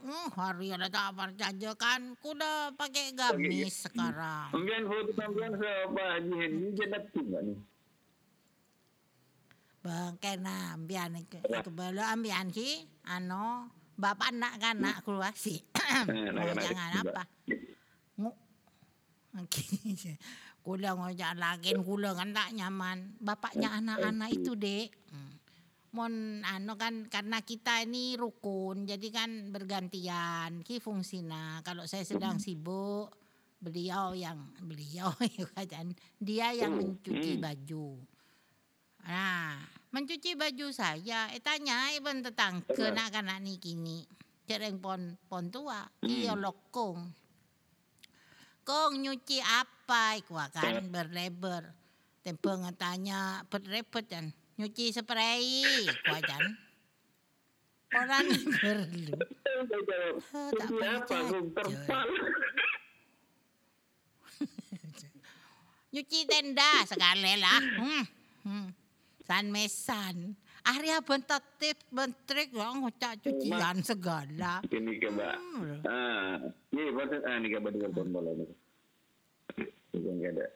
Hmm, 0.00 0.28
hari 0.32 0.72
ada 0.72 0.88
tak 0.88 1.12
percaya 1.12 1.70
kan. 1.76 2.16
Kuda 2.18 2.72
pakai 2.74 3.12
gamis 3.12 3.84
sekarang. 3.84 4.48
Kemudian 4.52 4.82
foto 4.88 5.12
sampean 5.12 5.52
sama 5.60 6.02
Haji 6.16 6.32
Hendy 6.34 6.66
dia 6.72 6.86
dapat 6.88 7.20
enggak 7.20 7.42
nih? 7.44 7.58
Bangke 9.80 10.32
na 10.40 10.76
ambian 10.76 11.16
ke 11.24 11.40
kebelo 11.40 12.04
ambian 12.04 12.52
ki 12.52 12.84
ano 13.08 13.72
bapak 13.96 14.32
nak 14.36 14.60
kan 14.60 14.76
nak 14.76 15.00
keluar 15.04 15.32
si. 15.32 15.60
anak-anak 15.76 16.64
Jangan 16.68 16.90
apa. 17.04 17.22
Kula 20.60 20.92
ngojak 20.92 21.40
lagi 21.40 21.72
kula 21.80 22.12
kan 22.12 22.36
tak 22.36 22.52
nyaman. 22.52 23.16
Bapaknya 23.16 23.80
anak-anak 23.80 24.28
itu, 24.36 24.52
Dek. 24.52 24.92
Hmm. 25.08 25.29
Mon 25.90 26.38
ano 26.46 26.78
kan 26.78 27.10
karena 27.10 27.42
kita 27.42 27.82
ini 27.82 28.14
rukun 28.14 28.86
jadi 28.86 29.08
kan 29.10 29.50
bergantian 29.50 30.62
ki 30.62 30.78
fungsina. 30.78 31.58
Kalau 31.66 31.82
saya 31.90 32.06
sedang 32.06 32.38
sibuk 32.38 33.10
beliau 33.60 34.16
yang 34.16 34.40
beliau 34.62 35.12
kan 35.72 35.92
dia 36.22 36.54
yang 36.54 36.78
mencuci 36.78 37.42
baju. 37.42 37.98
Nah, 39.00 39.56
mencuci 39.90 40.36
baju 40.36 40.66
saya, 40.70 41.32
eh 41.32 41.40
tanya 41.40 41.92
iban 41.96 42.20
tetang 42.20 42.64
kenak-kanak 42.68 43.40
ni 43.40 43.56
kini. 43.56 44.04
Cereng 44.44 44.82
pon 44.82 45.16
pon 45.26 45.48
tua, 45.48 45.86
iyo 46.04 46.34
lokong. 46.36 47.00
Kong 48.60 48.92
nyuci 49.00 49.40
apa 49.40 50.20
ikwa 50.20 50.46
kan 50.52 50.86
berlebar. 50.92 51.74
Tempo 52.20 52.52
ngatanya 52.52 53.48
berlepet 53.48 54.04
kan. 54.06 54.26
Nyuci 54.60 54.92
spray 54.92 55.64
ikwa 55.88 56.20
kan. 56.20 56.44
Orang 57.96 58.28
perlu. 58.60 59.16
Tak 59.16 60.68
"Ini 60.68 60.84
apa? 60.84 61.00
percaya." 61.00 61.32
Rum 61.32 61.48
terpal. 61.56 62.08
Nyuci 65.96 66.28
tenda 66.28 66.84
sekali 66.84 67.40
lah. 67.40 67.60
Hmm. 67.80 68.04
Hmm. 68.44 68.68
San 69.24 69.48
mesan. 69.48 70.36
Area 70.60 71.00
bentar 71.00 71.40
tip 71.56 71.80
bentrik 71.88 72.52
lah 72.52 72.76
ngocak 72.76 73.24
cucian 73.24 73.80
segala. 73.80 74.60
Ini 74.68 74.92
ke 75.00 75.08
Mbak. 75.08 75.36
Hmm. 75.40 75.80
Ah, 75.88 76.36
ini 76.76 76.92
pasal 76.92 77.24
ah 77.24 77.34
ini 77.40 77.48
kabar 77.48 77.72
dengan 77.72 78.12
bola 78.12 78.36
ni. 78.36 78.44
Bukan 79.96 80.20
ada. 80.20 80.46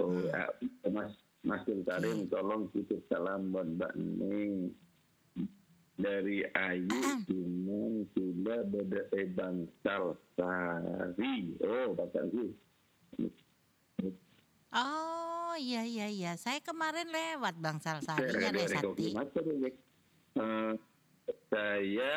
Oh, 0.00 0.16
ah, 0.32 0.48
Mas 0.88 1.12
Mas 1.40 1.64
Karim 1.64 2.28
tolong 2.28 2.68
titip 2.72 3.00
salam 3.08 3.48
buat 3.48 3.64
Mbak 3.64 3.92
Ning 3.96 4.76
dari 6.00 6.44
Ayu 6.56 7.00
Iman 7.28 8.08
sudah 8.16 8.60
beda 8.68 9.08
eh 9.16 9.28
Bangsal 9.32 10.16
Sari. 10.36 11.56
Oh, 11.64 11.96
Bangsal 11.96 12.28
Sari. 12.28 12.48
Oh 14.70 15.54
iya 15.58 15.82
iya 15.82 16.06
iya. 16.06 16.32
Saya 16.38 16.62
kemarin 16.62 17.10
lewat 17.10 17.58
Bang 17.58 17.82
Salsari 17.82 18.30
Saya 18.30 18.54
ada 18.54 18.60
ada 18.62 18.70
sati. 18.70 19.06
Eh, 20.38 20.74
saya 21.50 22.12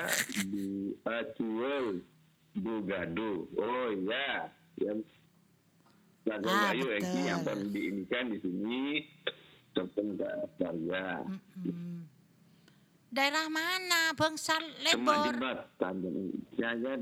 di 0.54 0.94
Acuel 1.02 2.06
Bugado. 2.54 3.50
Oh 3.58 3.90
iya, 3.90 4.54
yang 4.78 5.02
Lagu 6.24 6.48
Ah, 6.48 6.72
Bayu 6.72 6.88
Eki 6.90 7.04
betul. 7.04 7.28
yang 7.28 7.42
baru 7.44 7.64
diinikan 7.68 8.24
di 8.28 8.38
sini 8.40 8.80
Tepung 9.74 10.16
Karya. 10.16 11.20
Hmm. 11.60 12.08
Daerah 13.10 13.46
mana 13.46 14.16
Bang 14.16 14.34
Sal 14.34 14.64
Semak 14.80 14.96
Lebor? 14.96 15.24
jembatan. 15.28 15.96
Saya 16.56 16.96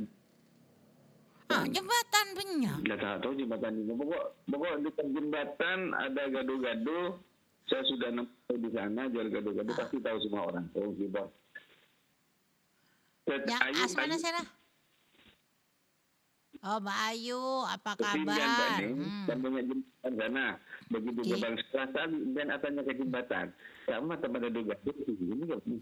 Ah, 1.47 1.67
jembatan 1.67 2.26
punya. 2.32 2.74
nggak 2.80 3.19
tahu 3.19 3.36
jembatan 3.36 3.72
ini. 3.78 3.91
Pokok, 3.91 4.24
pokok 4.47 4.74
di 4.80 4.89
jembatan 5.11 5.80
ada 5.91 6.24
gaduh-gaduh. 6.26 7.07
Saya 7.67 7.84
sudah 7.86 8.09
nemu 8.09 8.28
di 8.57 8.69
sana 8.72 9.01
jual 9.07 9.28
gaduh-gaduh. 9.28 9.76
Pasti 9.76 9.99
tahu 9.99 10.17
semua 10.22 10.41
orang. 10.45 10.65
Oh, 10.74 10.91
gitu. 10.91 11.24
Tet- 13.22 13.45
Yang 13.45 13.61
Ayu- 13.61 13.84
as 13.84 13.93
mana 13.93 14.07
Ayu- 14.09 14.24
sana? 14.24 14.41
Oh, 16.62 16.78
Mbak 16.78 16.99
Ayu, 17.09 17.41
apa 17.66 17.97
kabar? 17.97 18.38
Hmm. 18.86 19.26
sampingnya 19.26 19.66
jembatan 19.66 20.14
sana. 20.14 20.45
Begitu 20.93 21.20
Oke. 21.26 21.30
gerbang 21.34 21.55
selatan 21.74 22.09
dan 22.38 22.47
atasnya 22.53 22.82
ke 22.86 22.93
jembatan. 23.01 23.45
Sama 23.89 24.14
sama 24.22 24.38
ada 24.38 24.49
gaduh 24.53 24.93
di 24.93 25.14
sini 25.18 25.45
kan. 25.49 25.62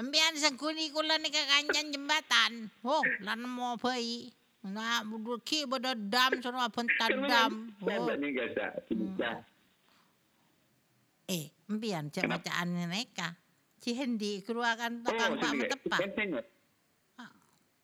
Ambian 0.00 0.34
seguni 0.40 0.88
kula 0.92 1.20
ni 1.20 1.28
kancan 1.28 1.92
jembatan. 1.92 2.72
Oh, 2.88 3.04
lan 3.20 3.44
mo 3.44 3.76
bai. 3.76 4.32
Na 4.64 5.04
budu 5.04 5.44
ki 5.44 5.68
bodo 5.68 5.92
dam 5.92 6.40
sono 6.40 6.56
apa 6.58 6.80
dam. 7.28 7.52
Saya 7.84 8.00
Oh. 8.00 8.08
Gasa. 8.32 8.66
Bisa. 8.88 9.30
Eh, 11.28 11.52
ambian 11.68 12.08
cek 12.08 12.24
bacaan 12.24 12.80
neka. 12.80 13.36
Cihendi 13.76 14.40
keluarkan 14.40 15.04
Oh, 15.04 15.12
tukang 15.12 15.36
pak 15.36 15.52
sini, 15.52 15.68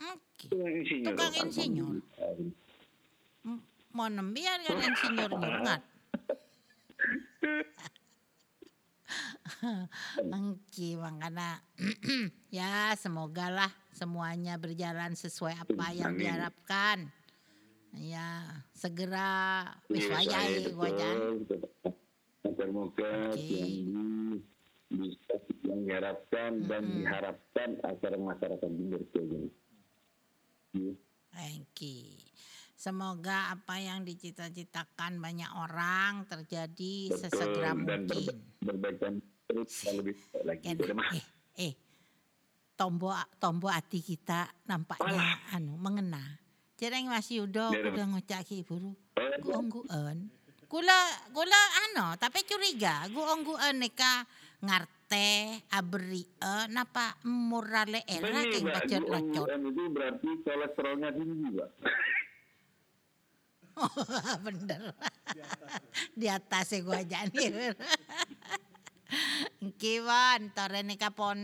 Oke. 0.02 0.46
tukang 0.50 0.74
insinyur. 0.74 1.06
Tukang 1.14 1.34
insinyur. 1.46 1.96
Mau 3.92 4.08
nembian 4.08 4.58
kan 4.64 4.78
insinyur 4.80 5.30
nyurungat. 5.30 5.80
Engki 10.32 10.98
makanya 10.98 11.60
ya 12.50 12.96
semoga 12.98 13.52
lah 13.52 13.70
semuanya 13.92 14.56
berjalan 14.58 15.14
sesuai 15.14 15.54
apa 15.60 15.86
yang 15.94 16.16
Amin. 16.16 16.26
diharapkan. 16.26 16.98
Ya, 17.92 18.48
segera 18.72 19.68
wis 19.92 20.08
saya 20.08 20.48
wayahe 20.48 20.72
wajan. 20.72 21.44
Moga-moga 22.42 23.36
Oke. 23.36 23.52
yang 23.84 24.40
bisa 24.88 25.34
yang 25.68 25.80
diharapkan 25.84 26.50
dan 26.64 26.82
diharapkan 26.88 27.68
agar 27.84 28.12
masyarakat 28.16 28.70
bersih 28.88 29.52
Iya. 30.72 30.94
Engki. 31.48 32.16
Semoga 32.74 33.54
apa 33.54 33.78
yang 33.78 34.02
dicita-citakan 34.02 35.22
banyak 35.22 35.48
orang 35.54 36.26
terjadi 36.26 37.08
Betul, 37.08 37.20
sesegera 37.20 37.72
dan 37.78 38.04
mungkin. 38.10 38.36
berbaikan 38.58 39.14
terus 39.46 39.72
lebih 39.86 40.16
lagi. 40.42 40.66
Udah, 40.66 40.96
Mas. 40.96 41.14
eh, 41.14 41.24
eh, 41.62 41.74
tombo 42.74 43.14
tombo 43.38 43.70
hati 43.70 44.02
kita 44.02 44.50
nampaknya 44.66 45.22
anu 45.54 45.78
mengena. 45.78 46.42
Cereng 46.74 47.06
Mas 47.06 47.30
Yudo 47.30 47.70
Ya, 47.70 47.94
udah 47.94 48.06
ngocak 48.10 48.42
ki 48.42 48.66
buru. 48.66 48.90
Oh, 49.14 49.30
Guongguan. 49.38 50.26
Kula 50.66 50.98
kula 51.30 51.60
ano, 51.86 52.16
tapi 52.18 52.42
curiga 52.42 53.06
guongguan 53.12 53.78
neka 53.78 54.26
ngarte 55.12 55.60
abri 55.76 56.24
eh 56.24 56.64
napa 56.72 57.20
murale 57.28 58.00
era 58.08 58.40
keng 58.48 59.04
locot. 59.04 59.44
gluon 59.44 59.68
itu 59.68 59.82
berarti 59.92 60.28
kolesterolnya 60.40 61.12
tinggi, 61.12 61.52
Pak. 61.52 61.68
Bener. 64.44 64.96
Di 66.20 66.26
atas 66.32 66.72
gua 66.80 67.04
aja 67.04 67.28
nih. 67.28 67.52
Kiwan, 69.80 70.56
tore 70.56 70.80
nika 70.80 71.12
pon 71.12 71.36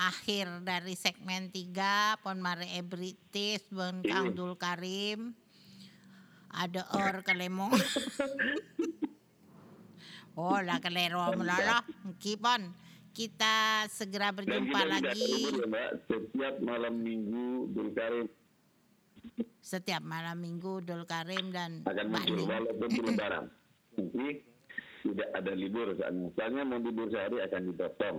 akhir 0.00 0.64
dari 0.64 0.96
segmen 0.96 1.52
3 1.52 2.24
pon 2.24 2.40
mare 2.40 2.64
ebritis 2.72 3.68
ben 3.68 4.00
Kang 4.00 4.32
Dul 4.32 4.56
Karim. 4.56 5.36
Ada 6.52 6.88
or 6.96 7.20
kelemong. 7.20 7.76
oh 10.40 10.60
lah 10.64 10.80
kelero 10.80 11.36
melala. 11.36 11.84
Kipon, 12.16 12.72
kita 13.12 13.86
segera 13.92 14.32
Dan 14.32 14.36
berjumpa 14.42 14.78
kita 14.80 14.82
tidak 14.82 15.00
lagi 15.12 15.20
libur 15.20 15.52
ya, 15.54 15.66
Mbak. 15.68 15.90
Setiap 16.08 16.54
malam 16.64 16.94
minggu 16.98 17.46
Dulkarim 17.70 18.26
setiap 19.62 20.02
malam 20.02 20.42
minggu 20.42 20.82
Dul 20.82 21.06
Karim 21.06 21.54
dan 21.54 21.86
akan 21.86 22.06
muncul 22.10 22.36
Ning. 22.36 22.48
walaupun 22.50 22.90
lebaran. 23.14 23.44
Nanti 23.94 24.28
tidak 25.06 25.28
ada 25.32 25.52
libur. 25.54 25.94
Soalnya 26.34 26.62
mau 26.66 26.78
libur 26.82 27.06
sehari 27.08 27.38
akan 27.40 27.60
dipotong. 27.70 28.16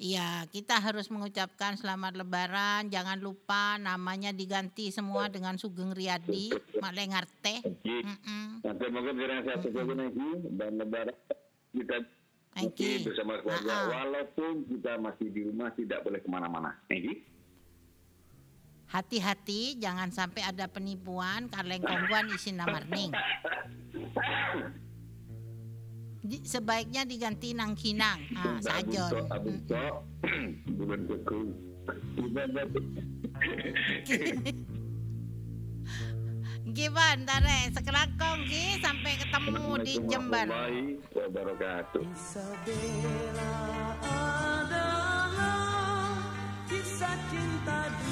Iya, 0.00 0.48
kita 0.48 0.80
harus 0.80 1.12
mengucapkan 1.12 1.76
selamat 1.76 2.16
lebaran. 2.16 2.88
Jangan 2.88 3.20
lupa 3.20 3.76
namanya 3.76 4.32
diganti 4.32 4.88
semua 4.88 5.28
dengan 5.28 5.60
Sugeng 5.60 5.92
Riyadi, 5.92 6.48
Mak 6.80 6.92
Lengarte. 6.96 7.60
Mm-mm. 7.84 8.64
Nanti 8.64 8.84
mungkin 8.88 9.14
kira 9.20 9.44
satu 9.44 9.68
lagi 9.76 10.30
dan 10.56 10.80
lebaran 10.80 11.16
kita 11.76 12.00
You. 12.58 13.06
bersama 13.06 13.38
keluarga. 13.40 13.70
Ah-ah. 13.70 13.88
Walaupun 13.94 14.66
kita 14.66 14.98
masih 14.98 15.30
di 15.30 15.46
rumah 15.46 15.70
tidak 15.72 16.02
boleh 16.02 16.18
ke 16.18 16.28
mana-mana. 16.28 16.76
Egi? 16.90 17.22
Hati-hati, 18.90 19.78
jangan 19.78 20.10
sampai 20.10 20.42
ada 20.42 20.66
penipuan, 20.66 21.46
kaleng 21.46 21.78
kongguan 21.78 22.26
isi 22.34 22.50
namarning. 22.50 23.14
Di- 26.26 26.42
sebaiknya 26.42 27.06
diganti 27.06 27.54
nang 27.54 27.78
kinang. 27.78 28.18
Ah, 28.34 28.58
sajon. 28.58 29.30
Bulan 30.66 31.06
kuku. 36.70 36.78
Gimana, 36.78 37.26
Tare? 37.26 37.58
Sekelakong, 37.74 38.46
Ki, 38.46 38.78
sampai 38.78 39.18
ketemu 39.18 39.66
di 39.82 39.94
Jember. 40.06 40.46
Warahmatullahi 40.46 40.98
wabarakatuh. 41.14 42.02
Isabella 42.06 43.54
adalah 44.06 46.14
kisah 46.70 47.18
cinta 47.30 47.78
dunia 47.90 48.09